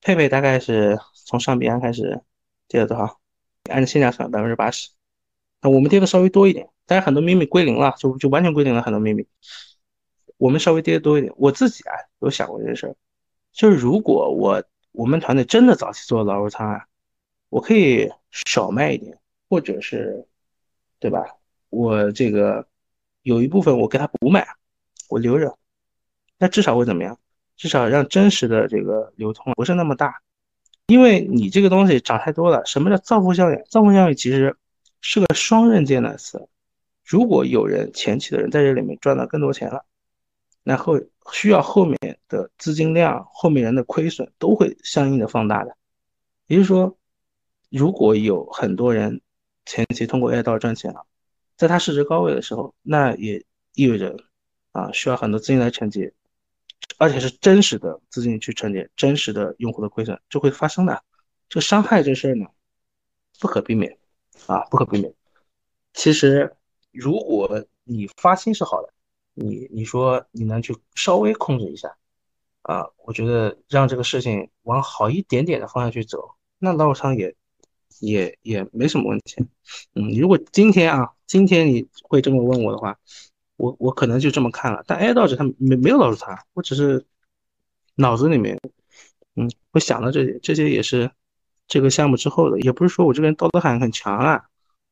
[0.00, 0.96] 佩佩大概是
[1.26, 2.20] 从上彼岸开始
[2.68, 3.18] 跌了多少？
[3.68, 4.90] 按照现价算百分之八十。
[5.60, 9.26] 那我们跌的稍微多一点，但是很多秘密归零了，就就完全归零了很多秘密。
[10.36, 11.32] 我们稍微跌的多一点。
[11.36, 12.96] 我自己啊有想过这事儿，
[13.52, 16.86] 就是如果我我们团队真的早期做老肉仓啊，
[17.48, 19.18] 我可以少卖一点。
[19.48, 20.28] 或者是，
[21.00, 21.24] 对吧？
[21.70, 22.68] 我这个
[23.22, 24.46] 有一部分我给他补卖，
[25.08, 25.58] 我留着，
[26.38, 27.18] 那至少会怎么样？
[27.56, 30.22] 至少让真实的这个流通不是那么大，
[30.90, 32.66] 因为你这个东西涨太多了。
[32.66, 33.62] 什么叫造富效应？
[33.68, 34.56] 造富效应其实
[35.00, 36.48] 是个双刃剑的词。
[37.04, 39.84] 如果有人前期的人在这里面赚到更多钱了，
[40.64, 41.00] 那后
[41.32, 45.76] 需要后面的资金量、后面人的亏损都会相应的放大的。
[46.46, 46.98] 也就是说，
[47.70, 49.20] 如果有很多人。
[49.66, 51.06] 前期通过 AI 道赚钱了，
[51.56, 54.16] 在它市值高位的时候，那也意味着
[54.72, 56.12] 啊需要很多资金来承接，
[56.98, 61.02] 而且是真实的资金去承接真实的用户的亏损就会发生的。
[61.48, 62.46] 这个伤害这事儿呢，
[63.38, 63.98] 不可避免
[64.46, 65.14] 啊，不可避免。
[65.92, 66.54] 其实
[66.92, 68.92] 如果你发心是好的，
[69.34, 71.96] 你你说你能去稍微控制一下
[72.62, 77.34] 啊，我觉得让这个事情往好一点点的方向去走，那老商也。
[77.98, 79.44] 也也没什么问题，
[79.94, 82.98] 嗯，如果今天啊，今天你会这么问我的话，
[83.60, 84.82] 我我可能就这么看了。
[84.86, 87.04] 但 AI 道者他没没有告诉他，我只是
[87.94, 88.58] 脑子里面，
[89.36, 91.10] 嗯，我想到这些，这些也是
[91.68, 94.42] 这个项目之后的，也不是说我这个人道德感很强啊，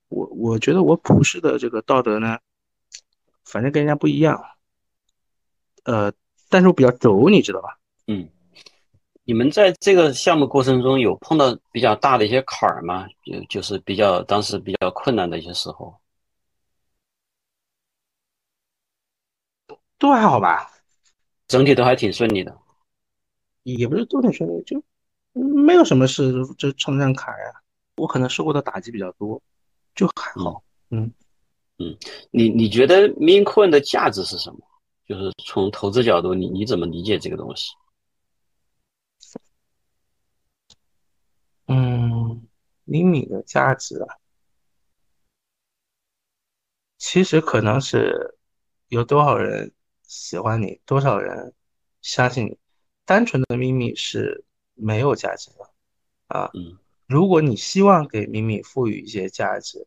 [0.09, 2.39] 我我觉得我普世的这个道德呢，
[3.45, 4.43] 反正跟人家不一样，
[5.85, 6.13] 呃，
[6.49, 7.79] 但是我比较轴，你知道吧？
[8.07, 8.29] 嗯。
[9.25, 13.07] 你们在这个项目过程中有碰到比较大的一些坎儿吗？
[13.23, 15.95] 就就是比较当时比较困难的一些时候，
[19.99, 20.71] 都还好吧，
[21.47, 22.57] 整体都还挺顺利的，
[23.65, 24.83] 也不是都挺顺利，就
[25.33, 27.63] 没有什么事，就充张卡呀。
[27.97, 29.43] 我可能受过的打击比较多，
[29.95, 30.65] 就还嗯好。
[30.91, 31.13] 嗯
[31.79, 31.97] 嗯，
[32.31, 34.59] 你你觉得 meme coin 的价值是什么？
[35.05, 37.73] 就是从投资角度，你你怎么理解这个东西？
[41.67, 42.47] 嗯，
[42.85, 44.17] 厘米的价值啊，
[46.99, 48.39] 其实可能是
[48.89, 49.73] 有多少人
[50.09, 51.55] 喜欢你，多少人
[52.03, 52.59] 相信你。
[53.05, 54.45] 单纯的秘密是
[54.75, 55.71] 没有价值的
[56.27, 56.51] 啊。
[56.55, 59.87] 嗯如果你希望给秘密赋予一些价值，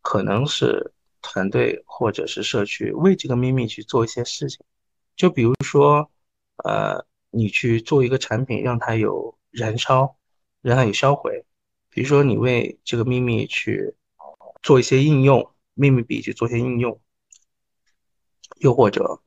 [0.00, 4.64] 可能是团队或者是社区为这个秘密去做一些事情。
[5.14, 6.10] 就比如说，
[6.64, 10.16] 呃，你去做一个产品，让它有燃烧，
[10.62, 11.44] 让它有销毁。
[11.90, 13.94] 比如说，你为这个秘密去
[14.62, 16.98] 做一些应用，秘密币去做一些应用，
[18.60, 19.20] 又或者，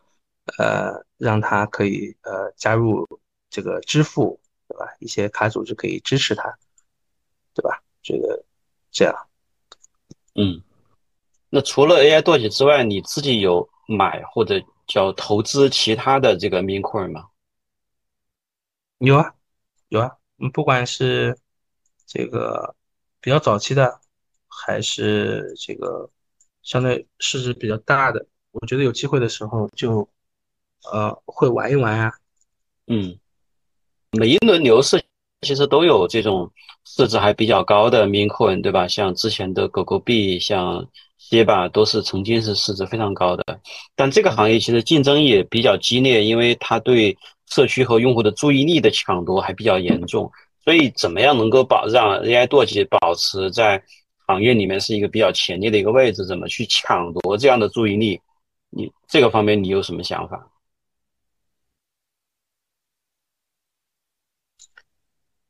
[0.57, 3.07] 呃，让他可以呃加入
[3.49, 4.85] 这个支付，对吧？
[4.99, 6.57] 一些卡组织可以支持他，
[7.53, 7.81] 对吧？
[8.01, 8.43] 这个
[8.91, 9.13] 这样。
[10.35, 10.61] 嗯，
[11.49, 17.29] 那除了 AI 舵机之外，你自己有买或者叫投资其他的这个 m i n c o i n 吗？
[18.99, 19.33] 有啊，
[19.89, 21.37] 有啊，嗯，不管是
[22.05, 22.75] 这个
[23.19, 23.99] 比较早期的，
[24.47, 26.09] 还是这个
[26.61, 30.07] 相对市值比较大的，我觉得有机会的时候就
[30.91, 32.11] 呃会玩一玩啊。
[32.87, 33.17] 嗯。
[34.11, 35.03] 每一轮牛市
[35.41, 36.49] 其实都有这种
[36.85, 38.87] 市值还比较高的 meme coin，对吧？
[38.87, 43.43] 像之前的狗狗币，像街吧，都是曾经是市值非常高的。
[43.93, 47.17] 但这个行业其实竞争也比较激烈，因为它对
[47.47, 50.31] 社区和用户的注意力的抢夺还比较严重。
[50.63, 53.83] 所以，怎么样能够保让 AI 舵机保持在
[54.27, 56.25] 行业里面是一个比较前列的一个位置？
[56.25, 58.21] 怎么去抢夺这样的注意力？
[58.69, 60.47] 你这个方面你有什么想法？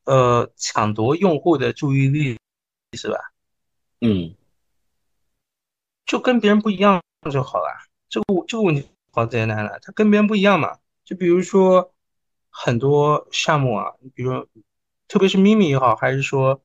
[0.06, 2.38] 呃，抢夺用户的注意力
[2.96, 3.18] 是吧？
[4.00, 4.34] 嗯
[6.06, 7.68] 就跟别人不一样就好了。
[8.08, 10.78] 这个这个问题好简单了，他跟别人不一样嘛。
[11.04, 11.92] 就比如说
[12.48, 14.46] 很多项目啊，比如
[15.08, 16.62] 特别是咪咪也好，还是说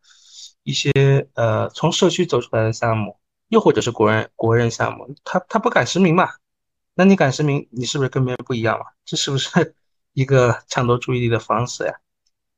[0.64, 0.92] 一些
[1.34, 3.18] 呃从社区走出来的项目，
[3.48, 6.30] 又或者是国人国人项目，他他不敢实名嘛？
[6.94, 8.86] 那你敢实名，你是不是跟别人不一样嘛？
[9.06, 9.76] 这是不是
[10.14, 11.94] 一个抢夺注意力的方式呀？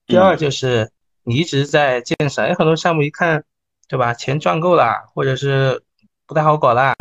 [0.06, 0.91] 第二嗯就是
[1.24, 3.45] 你一直在建设，有，很多项目一看，
[3.88, 4.14] 对吧？
[4.14, 5.84] 钱赚够了，或者是
[6.26, 6.95] 不太好搞啦，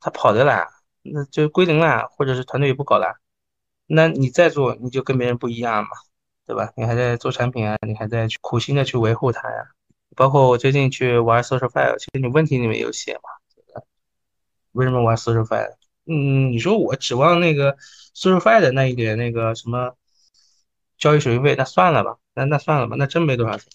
[0.00, 0.68] 他跑的啦，
[1.02, 3.16] 那就归零啦，或者是团队也不搞了，
[3.86, 5.90] 那你再做，你就跟别人不一样嘛，
[6.46, 6.72] 对吧？
[6.76, 9.68] 你还在做产品啊，你还在去苦心的去维护它呀。
[10.16, 13.82] 包括我最近去玩 SocialFi，其实你问题里面有写嘛，
[14.72, 15.74] 为什么玩 SocialFi？
[16.06, 17.76] 嗯，你说我指望那个
[18.16, 19.94] SocialFi 的那一点那个什么
[20.98, 23.70] 交易手续费，那算了吧，那那算了吧，那真没多少钱，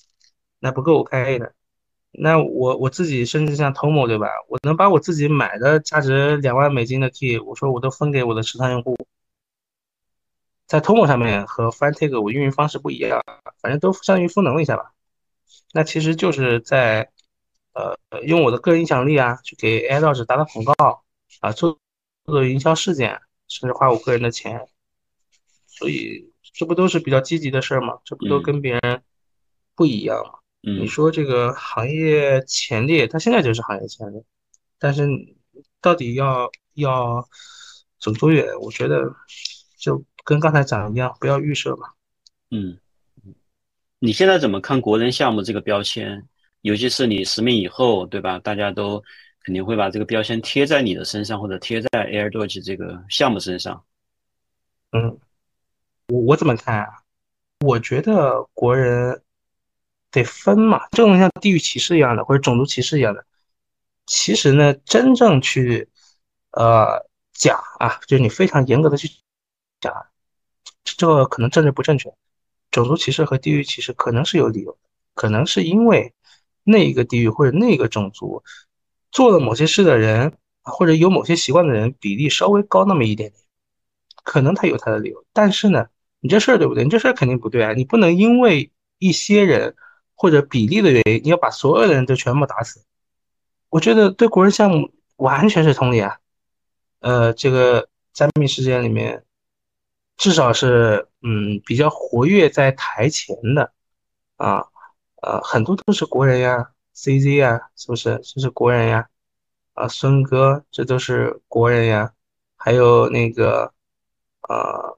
[0.59, 1.53] 那不够我开 A 的。
[2.11, 4.27] 那我我自己甚至像 Tomo 对吧？
[4.49, 8.97] 我能把我自己买的价值两万美金的 key，我说我都分给我的持仓用户，
[10.65, 13.21] 在 Tomo 上面和 Fantake 我运营方式不一样，
[13.61, 14.93] 反正都相当于赋能一下吧。
[15.73, 17.11] 那其实就是在
[17.73, 21.03] 呃用我的个人影响力啊，去给 AI 道士打打广告
[21.41, 21.77] 啊，做
[22.23, 24.67] 做营销事件，甚至花我个人的钱，
[25.67, 27.99] 所以这不都是比较积极的事儿吗？
[28.05, 29.01] 这不都嗯跟别人
[29.75, 30.39] 不一样吗？
[30.61, 34.23] 你嗯说这个行业前列，它现在就是行业前列，
[34.79, 35.07] 但是
[35.81, 37.27] 到底要要
[37.99, 39.13] 走多远，我觉得
[39.77, 41.89] 就跟刚才讲的一样，不要预设嘛。
[42.51, 42.79] 嗯。
[43.99, 46.27] 你现在怎么看国人项目这个标签？
[46.61, 48.37] 尤其是你实名以后，对吧？
[48.39, 49.03] 大家都
[49.43, 53.83] 肯定会把这个标签贴在你的身上，或者贴在 AirDodge 这个项目身上。
[54.91, 55.17] 嗯，
[56.07, 56.87] 我我怎么看啊？
[57.65, 59.23] 我觉得国人
[60.11, 63.25] 得分嘛，这种像地域歧视一样的，或者种族歧视一样的。
[64.05, 65.89] 其实呢，真正去
[66.51, 69.09] 呃讲啊，就是你非常严格的去
[69.81, 70.05] 讲，
[70.83, 72.13] 这个可能政治不正确。
[72.69, 74.77] 种族歧视和地域歧视可能是有理由的，
[75.15, 76.13] 可能是因为
[76.63, 78.43] 那一个地域或者那个种族
[79.11, 83.41] 做了某些事的人，或者有某些习惯的人比例稍微高那么一点点，
[84.23, 85.25] 可能他有他的理由。
[85.33, 85.87] 但是呢，
[86.25, 86.83] 你这事儿对不对？
[86.83, 87.73] 你这事儿肯定不对啊！
[87.73, 89.75] 你不能因为一些人
[90.15, 92.83] 或者比例的原因，你要把所有的人都全部打死。
[93.69, 96.17] 我觉得对国人项目完全是同理啊。
[97.01, 99.21] 呃，这个加密事件里面。
[100.17, 103.73] 至少是嗯比较活跃在台前的
[104.37, 104.65] 啊，
[105.21, 108.17] 呃很多都是国人呀，CZ 呀，是不是？
[108.23, 109.09] 这是国人呀，
[109.73, 112.13] 啊孙哥这都是国人呀，
[112.55, 113.73] 还有那个
[114.47, 114.97] 呃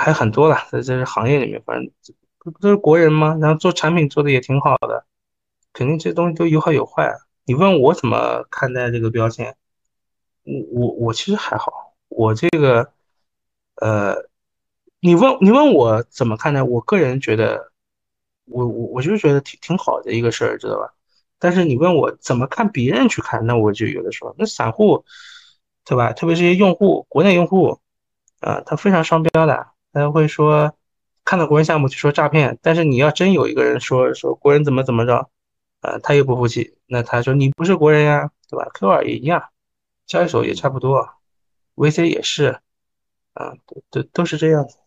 [0.00, 1.92] 还很多了，在这个行业里面，反正
[2.38, 3.36] 不都是国人吗？
[3.40, 5.04] 然后做产品做的也挺好的，
[5.72, 7.12] 肯定这东西都有好有坏。
[7.44, 9.56] 你问我怎么看待这个标签，
[10.44, 12.92] 我我我其实还好，我这个
[13.74, 14.14] 呃，
[15.00, 17.72] 你问你问我怎么看待，我个人觉得，
[18.44, 20.94] 我我我就觉得挺挺好的一个事儿，知道吧？
[21.40, 25.04] 但是你问我怎么看别人去看，那我就有的说，那散户，
[25.84, 26.12] 对吧？
[26.12, 27.80] 特别是一些用户，国内用户，
[28.40, 30.74] 啊，他非常双标的，他会说
[31.24, 35.30] 看到国人项目就说诈骗，但是你要真有一个人说说国人怎么怎么着，
[35.80, 39.42] 啊，他又不服气，那他说你不是国人呀，对吧？Q 二也一样，
[40.06, 41.08] 交易所也差不多
[41.74, 42.58] ，VC 也是，
[43.34, 44.78] 啊，都都都是这样子。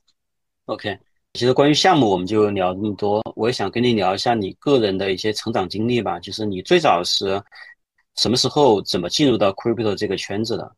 [0.66, 1.00] OK，
[1.34, 6.20] 其实关于项目我们就聊那么多，我也想跟你聊一下你个人的一些成长经历吧。
[6.20, 7.44] 就是你最早是
[8.16, 10.76] 什么时候怎么进入到 crypto 这个圈子的？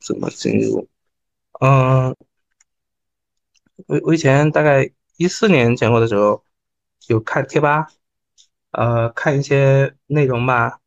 [0.00, 0.88] 怎么进入？
[1.60, 2.16] 嗯，
[3.86, 6.42] 我我以前大概一四年前后的时候，
[7.08, 7.88] 有看贴吧，
[8.70, 10.80] 呃，看一些内容吧，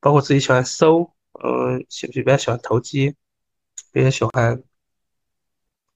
[0.00, 1.12] 包括自己喜欢搜，
[1.42, 3.14] 嗯，喜比较喜欢投机，
[3.92, 4.62] 比较喜欢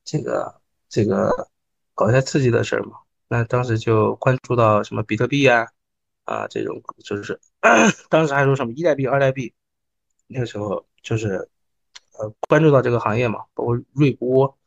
[0.05, 0.61] 这个
[0.91, 1.49] 这个
[1.95, 2.99] 搞一些刺激的事儿嘛。
[3.28, 5.66] 那当时就关注到什么比特币啊，
[6.24, 7.41] 啊，这种就是
[8.11, 9.55] 当时还说什么一代币、二代币，
[10.26, 11.49] 那个时候就是
[12.19, 14.59] 呃关注到这个行业嘛，包括瑞波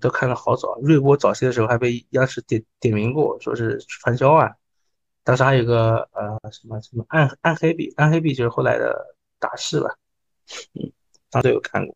[0.00, 4.54] 都看的好早，瑞波早期的时候还被央视点点名过，说是传销啊。
[5.24, 9.94] 当时还有个呃什么什么暗暗黑币，暗黑币就是后来的大势吧，
[10.74, 10.90] 嗯，
[11.30, 11.94] 当时有看过。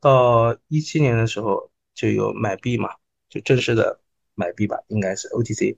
[0.00, 2.90] 到一七年的时候就有买币嘛，
[3.28, 4.00] 就正式的
[4.34, 5.76] 买币吧，应该是 OTC。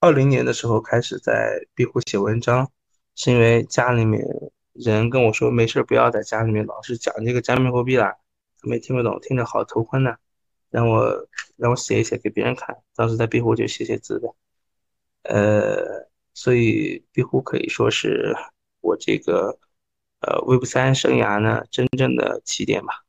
[0.00, 2.70] 二零年的时候开始在壁虎写文章，
[3.16, 4.24] 是因为家里面
[4.78, 8.14] 人跟我说没事不要在家里面老是讲这个加密货币啦，
[8.60, 10.16] 他们听不懂，听着好头昏呐，
[10.70, 11.26] 让我
[11.56, 12.76] 让我写一写给别人看。
[12.94, 14.28] 当时在壁虎就写写字呗，
[15.24, 18.34] 呃，所以壁虎可以说是
[18.80, 19.58] 我这个
[20.20, 23.04] 呃 Web 三生涯呢真正的起点吧。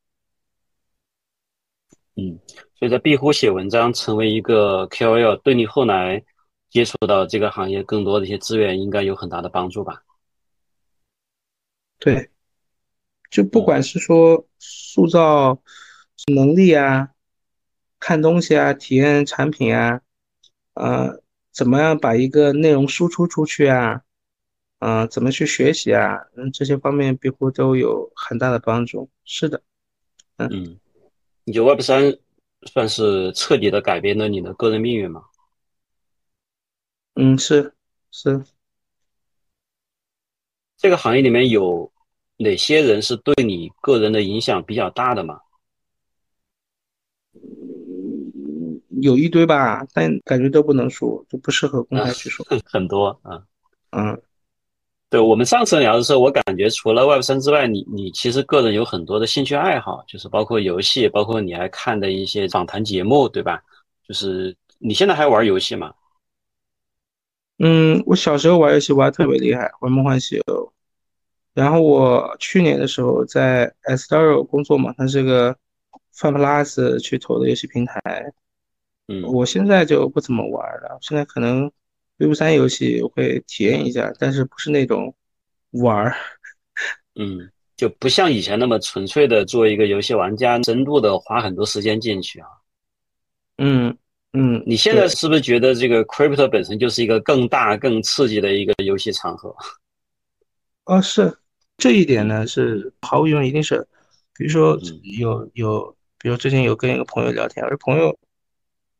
[2.15, 2.39] 嗯，
[2.75, 6.23] 所以在壁虎写文章，成为一个 KOL，对你后来
[6.69, 10.03] 接触到这个行业更多的一些资源，应该有很大的帮助吧？
[11.99, 12.29] 对，
[13.29, 15.61] 就不嗯管是说塑造
[16.33, 17.09] 能力啊，
[17.99, 20.01] 看东西啊，体验产品啊，
[20.73, 21.21] 呃，
[21.51, 24.01] 怎么样把一个内容输出出去啊，
[24.79, 29.09] 嗯、怎么去学习啊，嗯，这些方面几乎都有很大的帮助。
[29.25, 29.61] 是的，
[30.37, 30.79] 嗯嗯，
[31.43, 32.17] 你觉得 Web 三
[32.63, 35.25] 算是彻底的改变了你的个人命运吗？
[37.15, 37.73] 嗯，是
[38.11, 38.41] 是。
[40.79, 41.91] 这个行业里面有
[42.37, 45.37] 哪些人是对你个人的影响比较大的吗？
[49.01, 52.45] 有一堆吧，但感觉都不能说，就不适合公啊，开去说。
[52.63, 53.43] 很多啊。
[53.91, 54.17] 嗯
[55.09, 63.61] 对，我们上次聊的时候，我感觉除了 Web 三之外，你你其实个人有很多的兴趣爱好，就是包括游戏，包括你还看的一些访谈节目，对吧？
[64.07, 65.93] 就是你现在还玩游戏吗？
[67.59, 70.43] 嗯，我小时候玩游戏玩得特别厉害，玩《梦幻西游》。
[71.53, 75.57] 然后我去年的时候在 Astro 工作嘛，它是个
[76.15, 78.01] FunPlus 去投的游戏平台。
[79.07, 81.69] 嗯我现在就不怎么玩了，现在可能
[82.17, 85.13] Web 三游戏会体验一下，但是不是那种
[85.71, 86.15] 玩儿。
[87.19, 92.47] 嗯，就不像以前那么纯粹的做一个游戏玩家，深度的花很多时间进去啊。
[93.57, 93.97] 嗯
[94.33, 99.55] 嗯，你现在，是不是觉得这个 Crypto 本身就是一个更大、更刺激的一个游戏场合？
[100.85, 101.35] 啊是
[101.77, 103.87] 这一点嗯呢是毫无疑问一定是，
[104.35, 108.17] 比如说嗯有有，比如最近有跟一个朋友聊天，而朋友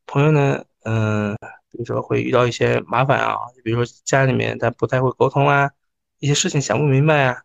[0.06, 1.36] 朋友呢，嗯、
[1.70, 5.70] 比如说会遇到一些麻烦啊，比如说家里面他不太会沟通啊，
[6.18, 7.42] 一些事情想不明白啊，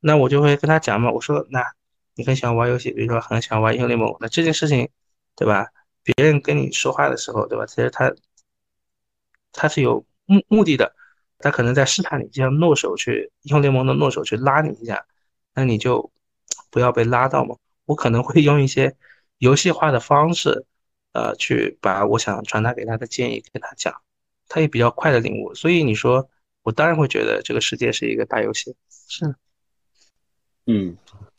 [0.00, 1.62] 那我就会跟他讲嘛，我说那
[2.14, 4.88] 你很喜欢玩游戏，比如说很喜欢玩英雄联盟，那这件事情，
[5.34, 5.66] 对吧？
[6.06, 7.66] 别人跟你说话的时候，对吧？
[7.66, 8.14] 其实他
[9.50, 10.94] 他是有目目的的，
[11.38, 15.04] 他可能在试探你，就像诺手去英雄联盟的诺手去拉你一下，
[15.52, 16.12] 那你就
[16.70, 17.56] 不要被拉到嘛。
[17.86, 18.96] 我可能会用一些
[19.38, 20.64] 游戏化的方式，
[21.12, 24.00] 呃，去把我想传达给他的建议跟他讲，
[24.48, 25.54] 他也比较快的领悟。
[25.54, 26.28] 所以你说，
[26.62, 28.76] 我当然会觉得这个世界是一个大游戏。
[29.08, 29.34] 是，
[30.66, 30.96] 嗯，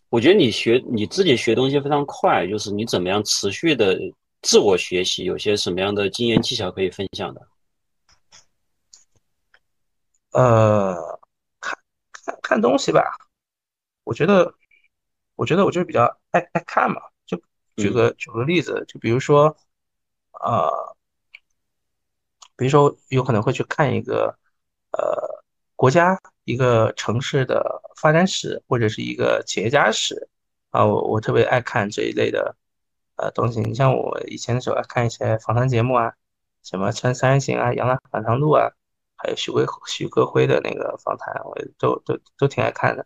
[0.09, 3.99] 我觉得你学你自己学东西非常快，就是你怎么样持续的
[4.41, 7.47] 自我学习，有些什么样的经验技巧可以分享的？
[10.31, 11.19] 呃，
[11.59, 11.77] 看
[12.11, 13.01] 看看东西吧，
[14.03, 14.53] 我觉得，
[15.35, 17.01] 我觉得我就是比较爱爱看嘛。
[17.25, 17.37] 就
[17.75, 19.55] 举嗯个举个例子，就比如说。
[20.39, 20.69] 呃，
[22.55, 24.37] 比如说有可能会去看一个
[24.91, 25.43] 呃
[25.75, 30.29] 国家一个城市的发展史，或者是一个企业家史
[30.69, 32.55] 啊，我我特别爱看这一类的
[33.17, 33.59] 呃东西。
[33.61, 36.13] 你像我以前的时候爱看一些访谈节目啊，
[36.63, 38.71] 什么《穿三行》啊，《杨澜访谈录》啊，
[39.17, 43.05] 还有许辉许克辉的那个访谈，我都都都挺爱看的。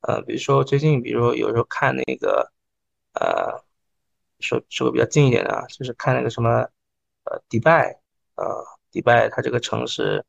[0.00, 2.52] 呃，比如说最近，比如有时候看那个
[3.14, 3.62] 呃。
[4.42, 6.50] 说说个比较近一点的啊，就是看那个什么，
[7.22, 7.96] 呃，迪拜，
[8.34, 8.44] 呃，
[8.90, 10.26] 迪拜它这个城市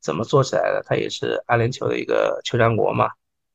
[0.00, 0.82] 怎么做起来的？
[0.84, 3.12] 它也是阿联酋的一个酋长国嘛。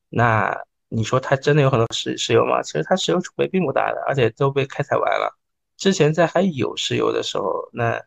[0.07, 0.57] 那
[0.95, 2.61] 你说它真的有很多石石油吗？
[2.61, 5.35] 其实它石油储备并不大的，而且都被开采完了。
[5.75, 7.99] 之前在还有石油的时候，那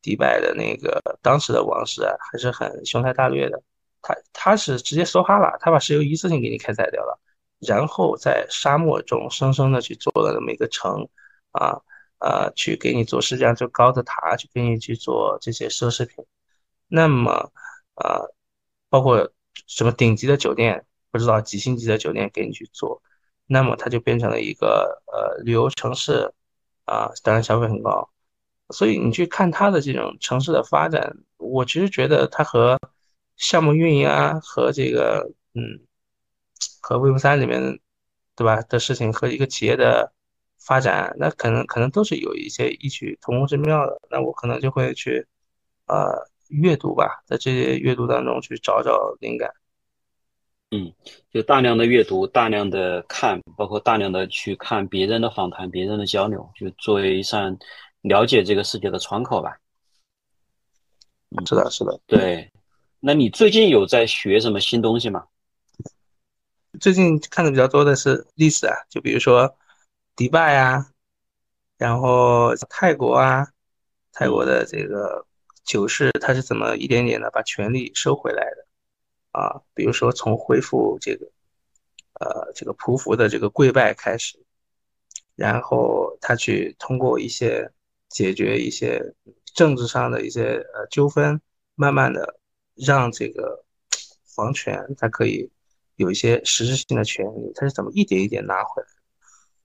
[0.00, 3.60] 迪拜的那个当时的王室啊，还是很雄才大略的。
[4.00, 7.18] 他他是直接梭哈了，他把石油一次性给你开采掉了。
[7.58, 11.08] 然后在沙漠中生生的去做了那么一个城，
[11.50, 11.80] 啊，
[12.20, 16.24] 呃，去给你做世界上最高的塔，去给你去做这些奢侈品。
[16.86, 17.52] 那么，
[17.96, 18.32] 呃，
[18.88, 19.30] 包括
[19.66, 23.02] 什么顶级的酒店，不知道几星级的酒店给你去做，
[23.46, 26.32] 那么它就变成了一个呃旅游城市，
[26.84, 28.08] 啊，当然消费很高。
[28.70, 32.78] 所以你去看它的这种城市的发展，我其实觉得它和
[33.36, 35.80] 项目运营啊，和这个嗯。
[36.82, 37.78] 和 Web 三里面，
[38.34, 40.12] 对吧的事情和一个企业的
[40.58, 43.98] 发展，那可能可能都是有一些异曲同工之妙的。
[44.10, 45.26] 那我可能就会去，
[45.86, 49.50] 呃，阅读吧，在这些阅读当中去找找灵感。
[50.70, 50.92] 嗯，
[51.32, 57.58] 就大量的阅读，大量的看，包括大量的去看别人的访谈、别人的交流，就作为一扇
[58.02, 59.58] 了解这个世界的窗口吧。
[61.46, 62.00] 是的，是的。
[62.06, 62.50] 对，
[63.00, 65.26] 那你最近有在学什么新东西吗？
[66.80, 69.56] 最近看的比较多的是历史啊，就比如说
[70.14, 70.86] 迪拜啊，
[71.78, 73.44] 然后泰国啊，
[74.12, 75.26] 泰国的这个
[75.64, 78.66] 九世他是怎么一点点的把权力收回来的
[79.32, 79.60] 啊？
[79.74, 81.26] 比如说从恢复这个
[82.20, 84.38] 呃这个匍匐的这个跪拜开始，
[85.34, 87.70] 然后他去通过一些
[88.08, 89.14] 解决一些
[89.54, 91.40] 政治上的一些呃纠纷，
[91.74, 92.38] 慢慢的
[92.74, 93.64] 让这个
[94.34, 95.50] 皇权他可以。
[95.96, 98.88] 有一些实质性的权利，他是怎么一点一点拿回来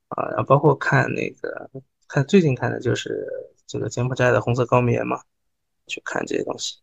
[0.09, 0.28] 啊？
[0.32, 1.72] 然后包括看那个，
[2.09, 3.26] 看最近看的就是
[3.66, 5.24] 这个柬埔寨的红色高棉嘛，
[5.88, 6.80] 去看这些东西。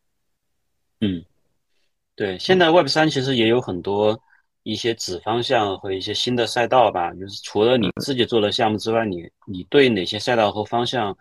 [1.03, 1.22] 嗯，
[2.14, 4.20] 对，现在 Web 三其实也有很多
[4.62, 7.12] 一些子方向和一些新的赛道吧。
[7.14, 11.16] 就是除了你自己做的项目之外，你你对哪些赛道和方向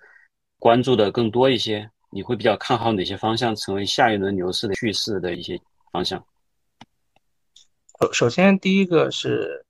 [0.60, 1.90] 关注的更多一些？
[2.14, 5.58] 你会比较看好哪些方向成为下一轮牛市的趋势的一些
[5.94, 6.22] 方向？
[8.02, 9.66] 首首先，第一个是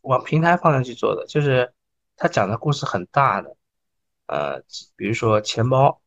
[0.00, 1.70] 往平台方向去做的，就是
[2.16, 3.54] 他讲的故事很大的，
[4.26, 4.58] 呃，
[4.96, 6.00] 比如说钱包，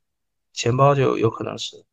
[0.53, 1.85] 钱包就有可能是，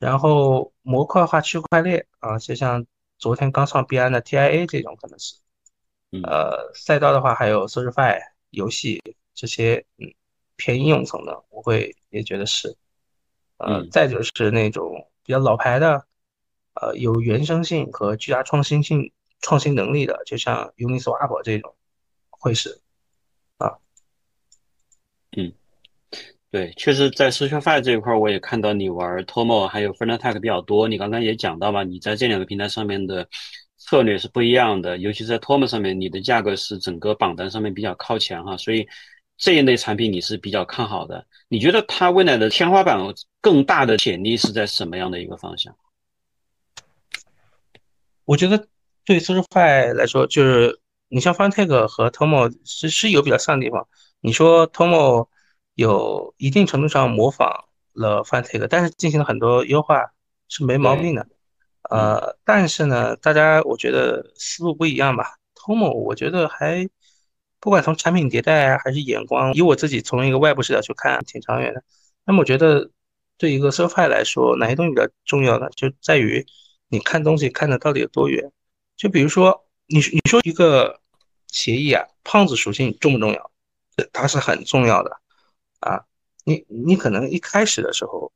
[0.00, 2.84] 然后模块化区块链啊，就像
[3.18, 5.36] 昨天刚上币安的 TIA 这种可能是，
[6.24, 8.18] 呃，赛道的话还有 SocialFi
[8.50, 9.00] 游戏
[9.32, 10.12] 这些，嗯，
[10.56, 12.76] 偏应用层的，我会也觉得是，
[13.58, 16.04] 呃，再就是那种比较老牌的，
[16.74, 19.12] 呃，有原生性和巨大创新性。
[19.42, 21.74] 创新能力的，就像 Uniswap 这种，
[22.28, 22.82] 会是
[23.56, 23.78] 啊，
[25.34, 25.50] 嗯，
[26.50, 30.88] 对，确实，在 SocialFi 这一块，我也看到你玩 Tomo 还有 f e r n a t e c 比较多。
[30.88, 33.28] 你刚刚也讲到嘛，你在这两个平台上面的
[33.78, 38.86] 策略是不一样的，尤其是在 Tomo 上面，你的价格是整个榜单上面比较靠前哈，所以
[39.36, 41.24] 这一类产品你是比较看好的。
[41.48, 42.98] 你觉得它未来的天花板
[43.40, 45.74] 更大的潜力是在什么样的一个方向？
[48.24, 48.66] 我觉得。
[49.02, 50.78] 对 SocialFi 来说，就是
[51.08, 53.88] 你像 Fintech 和 Tomo 是是有比较像的地方。
[54.20, 55.26] 你说 Tomo
[55.80, 60.12] 有一定程度上模仿了 Fantech，但是进行了很多优化
[60.46, 61.26] 是没毛病的。
[61.88, 65.36] 呃，但是呢，大家我觉得思路不一样吧。
[65.54, 66.86] Tomo 我觉得还
[67.60, 71.82] 不管从产品迭代啊还是眼光，以我自己从一个外部视角去看，挺长远的。
[72.26, 72.90] 那么我觉得
[73.38, 75.70] 对一个 SocialFi 来说，哪些东西比较重要呢？
[75.74, 76.44] 就在于
[76.88, 78.52] 你看东西看的到底有多远。
[78.98, 81.00] 就比如说，你你说一个
[81.48, 83.50] 协议啊，胖子属性重不重要？
[84.12, 85.10] 它是很重要的
[85.80, 86.04] 啊。
[86.44, 88.32] 你你可能一开始的时候，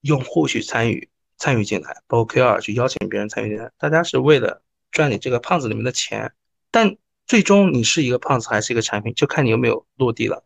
[0.00, 1.08] 用户去参与
[1.38, 6.32] 参与进来，包括 KOL 去邀请别人参与进来，大家是为了赚你这个胖子里面的钱。
[6.70, 10.42] 但最终你是一个胖子还是一个产品，就看你有没有落地了，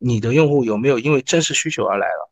[0.00, 2.30] 你的用户有没有因为真实需求而来了。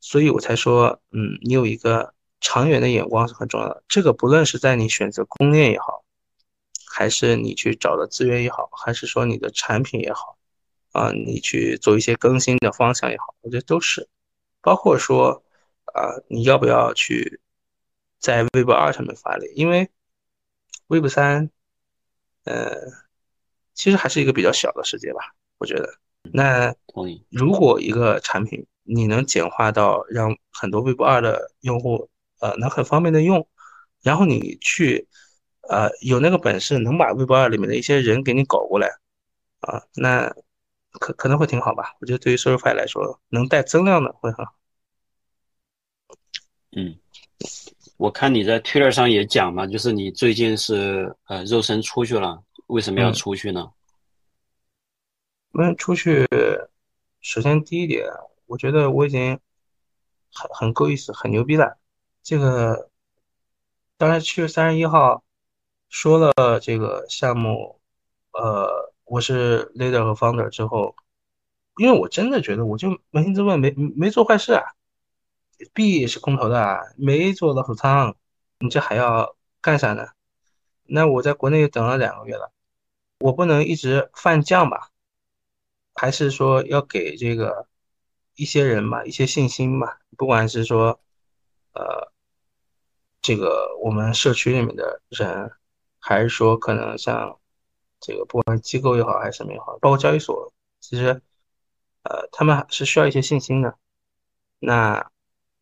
[0.00, 2.12] 所以我才说，嗯，你有一个。
[2.38, 3.82] 长远的眼光是很重要的。
[3.88, 6.04] 这个不论是在你选择公链也好，
[6.86, 10.35] 还是你去找的资源也好，还是说你的产品也好，
[10.96, 14.08] 啊，你去做一些更新的方向也好，我觉得都是，
[14.62, 15.44] 包括说
[15.92, 17.38] 啊，你要不要去
[18.18, 19.52] 在 Web 二上面发力？
[19.54, 19.90] 因为
[20.86, 21.50] Web 三，
[22.44, 22.72] 呃，
[23.74, 25.20] 其实还是一个比较小的世界吧，
[25.58, 25.98] 我觉得。
[26.32, 26.74] 那
[27.28, 32.08] 如果一个产品你能简化到让很多 Web 二的用户
[32.40, 33.46] 呃能很方便的用，
[34.02, 35.06] 然后你去
[35.68, 38.88] 呃有那个本事能把 Web 二里面的一些人给你搞过来
[39.60, 40.34] 啊，那
[40.98, 41.94] 可可能会挺好吧？
[42.00, 44.54] 我觉得对于 Shopify 来说，能带增量的会很好。
[46.72, 46.98] 嗯，
[47.96, 53.72] 我看你在 Twitter 上也讲嘛，就是你最近是呃肉身出去了，为什么要出去呢？
[55.52, 56.28] 那出去，
[57.22, 58.06] 首先第一点，
[58.44, 59.40] 我觉得我已经
[60.30, 61.78] 很很够意思，很牛逼了。
[62.22, 62.90] 这个，
[63.96, 65.24] 当然七月三十一号
[65.88, 67.80] 说了这个项目，
[68.32, 70.94] 呃，我是 leader 和 founder 之后，
[71.76, 74.62] 因为我真的觉得，我就扪心自问，没没做坏事啊
[75.72, 78.16] ，B 是空投的啊，没做老鼠仓，
[78.58, 80.08] 你这还要干啥呢？
[80.84, 82.52] 那我在国内等了两个月了，
[83.20, 84.90] 我不能一直犯犟吧？
[85.94, 87.68] 还是说要给这个
[88.34, 91.00] 一些人嘛一些信心嘛，不管是说
[91.72, 92.12] 呃
[93.22, 95.52] 这个我们社区里面的人，
[95.98, 97.38] 还是说可能像
[98.06, 101.08] 这个不管机构也好还是什么也好，包括交易所，其实
[102.04, 103.74] 呃他们是需要一些信心的。
[104.60, 105.10] 那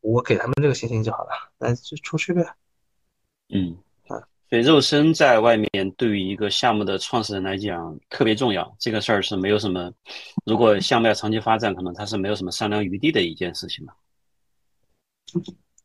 [0.01, 2.45] 我给他们这个信心就好了，那就出去呗。
[3.49, 3.79] 嗯。
[4.09, 8.77] 啊，所以肉身在外面，对于一个项目的创始人来讲特别重要。
[8.79, 9.91] 这个事儿是没有什么，
[10.45, 13.97] 如果项目要长期发展，可能他是没有什么商量余地的一件事情吧。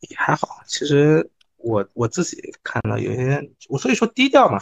[0.01, 1.27] 也还好，其实
[1.57, 4.61] 我我自己看到有些人，我所以说低调嘛，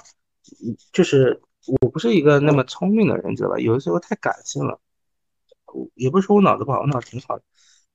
[0.94, 1.42] 就是
[1.82, 3.58] 我不是一个那么聪明的人，知道吧？
[3.60, 4.80] 有的时候太感性了，
[5.96, 7.44] 也不是说我脑子不好，我脑子挺好的，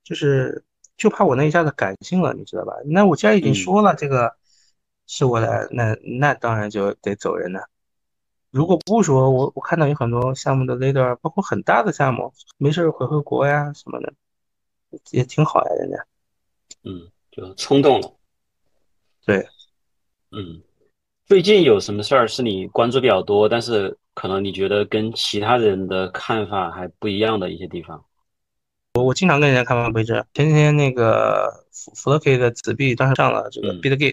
[0.05, 0.65] 就是
[0.97, 2.73] 就怕我那一下子感性了，你知道吧？
[2.86, 4.36] 那我既然已经说了这个。
[5.05, 7.69] 是我的，那那当然就得走人了。
[8.51, 14.15] 如果不说，我我看到有很多项目的 leader，包括很大的项目，没事回回国呀什么的，
[15.11, 16.07] 也挺好呀，人家。
[16.85, 18.12] 嗯，就冲动了。
[19.27, 19.47] 对，
[20.31, 20.62] 嗯，
[21.33, 28.05] 最近有什么事儿是你关注比较多，但是可能你觉得跟其他人的看法还不一样的一些地方？
[28.93, 30.23] 我我经常跟人家看法不一致。
[30.35, 31.51] 前几天那个
[31.95, 34.13] f l o k 的子币当时上了这个 Bitgate。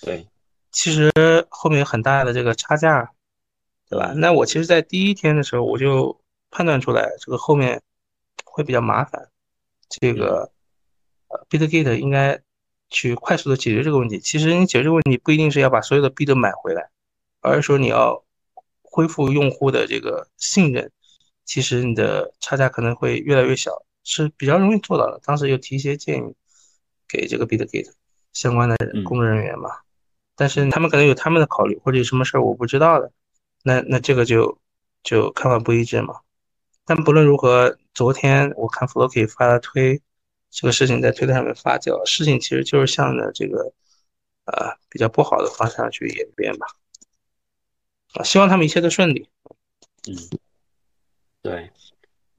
[0.00, 0.26] 对，
[0.72, 1.12] 其实
[1.50, 3.10] 后面有很大的这个差价，
[3.90, 4.14] 对吧？
[4.16, 6.18] 那我其实，在第一天的时候，我就
[6.50, 7.78] 判断出来，这个后面
[8.46, 9.28] 会比较麻烦。
[10.00, 10.50] 这个
[11.28, 12.40] 呃，Bitgate 应该
[12.90, 14.18] 去快速的解决这个问题。
[14.18, 16.88] 其实你解决这个问题，不一定是要把所有的币都买回来，
[17.40, 18.24] 而是说你要
[18.82, 20.90] 恢复用户的这个信任。
[21.44, 23.70] 其实你的差价可能会越来越小，
[24.04, 25.18] 是比较容易做到的。
[25.24, 26.34] 当时有提一些建议
[27.08, 27.90] 给这个 Bitgate
[28.34, 29.70] 相关的工作人员嘛。
[30.36, 33.10] 但是他们可能有他们的考虑，或者有什么事儿我不知道的，
[33.64, 34.58] 那那这个就
[35.02, 36.20] 就看法不一致嘛。
[36.84, 40.00] 但不论如何，昨天我看 Floki 发了推，
[40.60, 43.72] 这个事情在推特上面发酵，事情其实就是向着这个
[44.46, 46.66] 呃比较不好的方向去演变吧。
[48.14, 49.28] 啊，希望他们一切都顺利。
[50.08, 50.16] 嗯，
[51.42, 51.70] 对。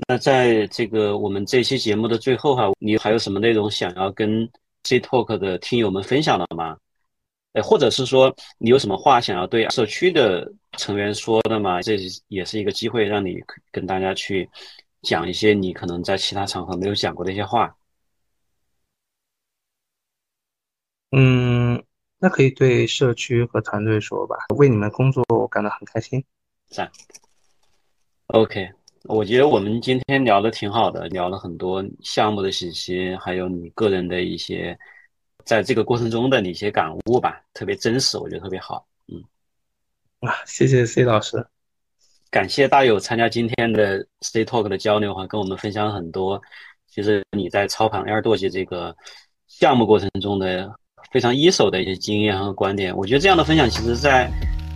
[0.05, 4.49] 那在这个我们这期节目的最后哈，你还有什么内容想要跟
[4.83, 6.75] C Talk 的听友们分享的吗？
[7.53, 11.81] 哎，或者是说你有什么话想要对社区的成员说的吗？
[11.81, 11.97] 这
[12.27, 13.41] 也是一个机会，让你
[13.71, 14.49] 跟大家去
[15.03, 17.73] 讲一些你可能在其他场合没有讲过的一些话。
[21.11, 21.83] 嗯，
[22.19, 26.23] 那可以对社区和团队说吧，为你们工作我感到很开心。
[26.67, 26.91] 赞。
[28.27, 28.69] OK，
[29.03, 34.77] 我觉得我们今天聊的挺好的，聊了很多项目的信息，还有你个人的一些。
[35.45, 38.85] 在这个过程中的一些感悟吧，特别真实，我觉得特别好。
[39.07, 39.23] 嗯，
[40.19, 41.43] 啊，谢谢 C 老师，
[42.29, 46.39] 感谢大友参加今天的 C Talk 的交流哈，跟我们分享很多。
[46.87, 48.95] 其实你在操盘 Air 多吉这个
[49.47, 50.71] 项目过程中的
[51.11, 54.29] 非常一手的一些经验和观点，我觉得这样的分享，其实在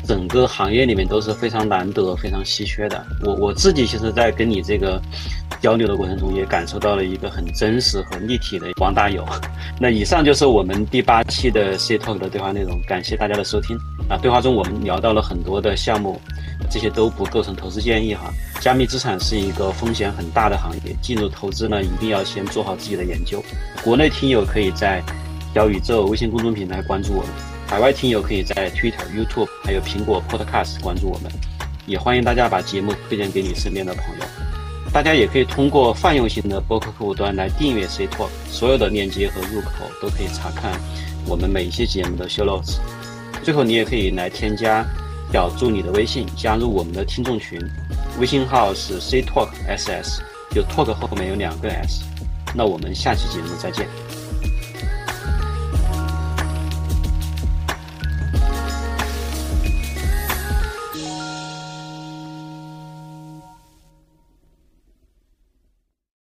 [0.08, 3.06] 整个行业里面都是非常难得、非常稀缺的。
[3.24, 5.02] 我我自己其实，在跟你这个。
[5.62, 9.26] 交流的过程中，也感受到了一个很真实和立体的王大友。
[9.80, 13.78] 那以上就是我们第八期的 C Talk 的对话内容，感谢大家的收听。
[14.10, 16.20] 啊，对话中我们聊到了很多的项目，
[16.70, 18.30] 这些都不构成投资建议哈。
[18.60, 23.42] 加密资产是一个风险很大的行业，进入投资呢，一定要先做好自己的研究。
[23.86, 25.02] 国内听友可以在
[25.54, 27.32] 小宇宙微信公众平台关注我们，
[27.68, 31.32] 海外听友可以在 Twitter、YouTube 还有苹果 Podcast 关注我们。
[31.86, 34.26] 也欢迎大家把节目推荐给你身边的朋友。
[34.92, 40.80] 大家也可以通过泛用型的播客客户端来订阅 C Talk，所有的链接和入口都可以查看
[41.28, 42.78] 我们每一期节目的 show notes。
[43.44, 44.84] 最后，你也可以来添加
[45.32, 47.62] 小助理的微信，加入我们的听众群，
[48.20, 50.20] 微信号是 C Talk SS，
[50.50, 52.02] 就 Talk 后面有两个 S。
[52.56, 53.88] 那我们下期节目再见。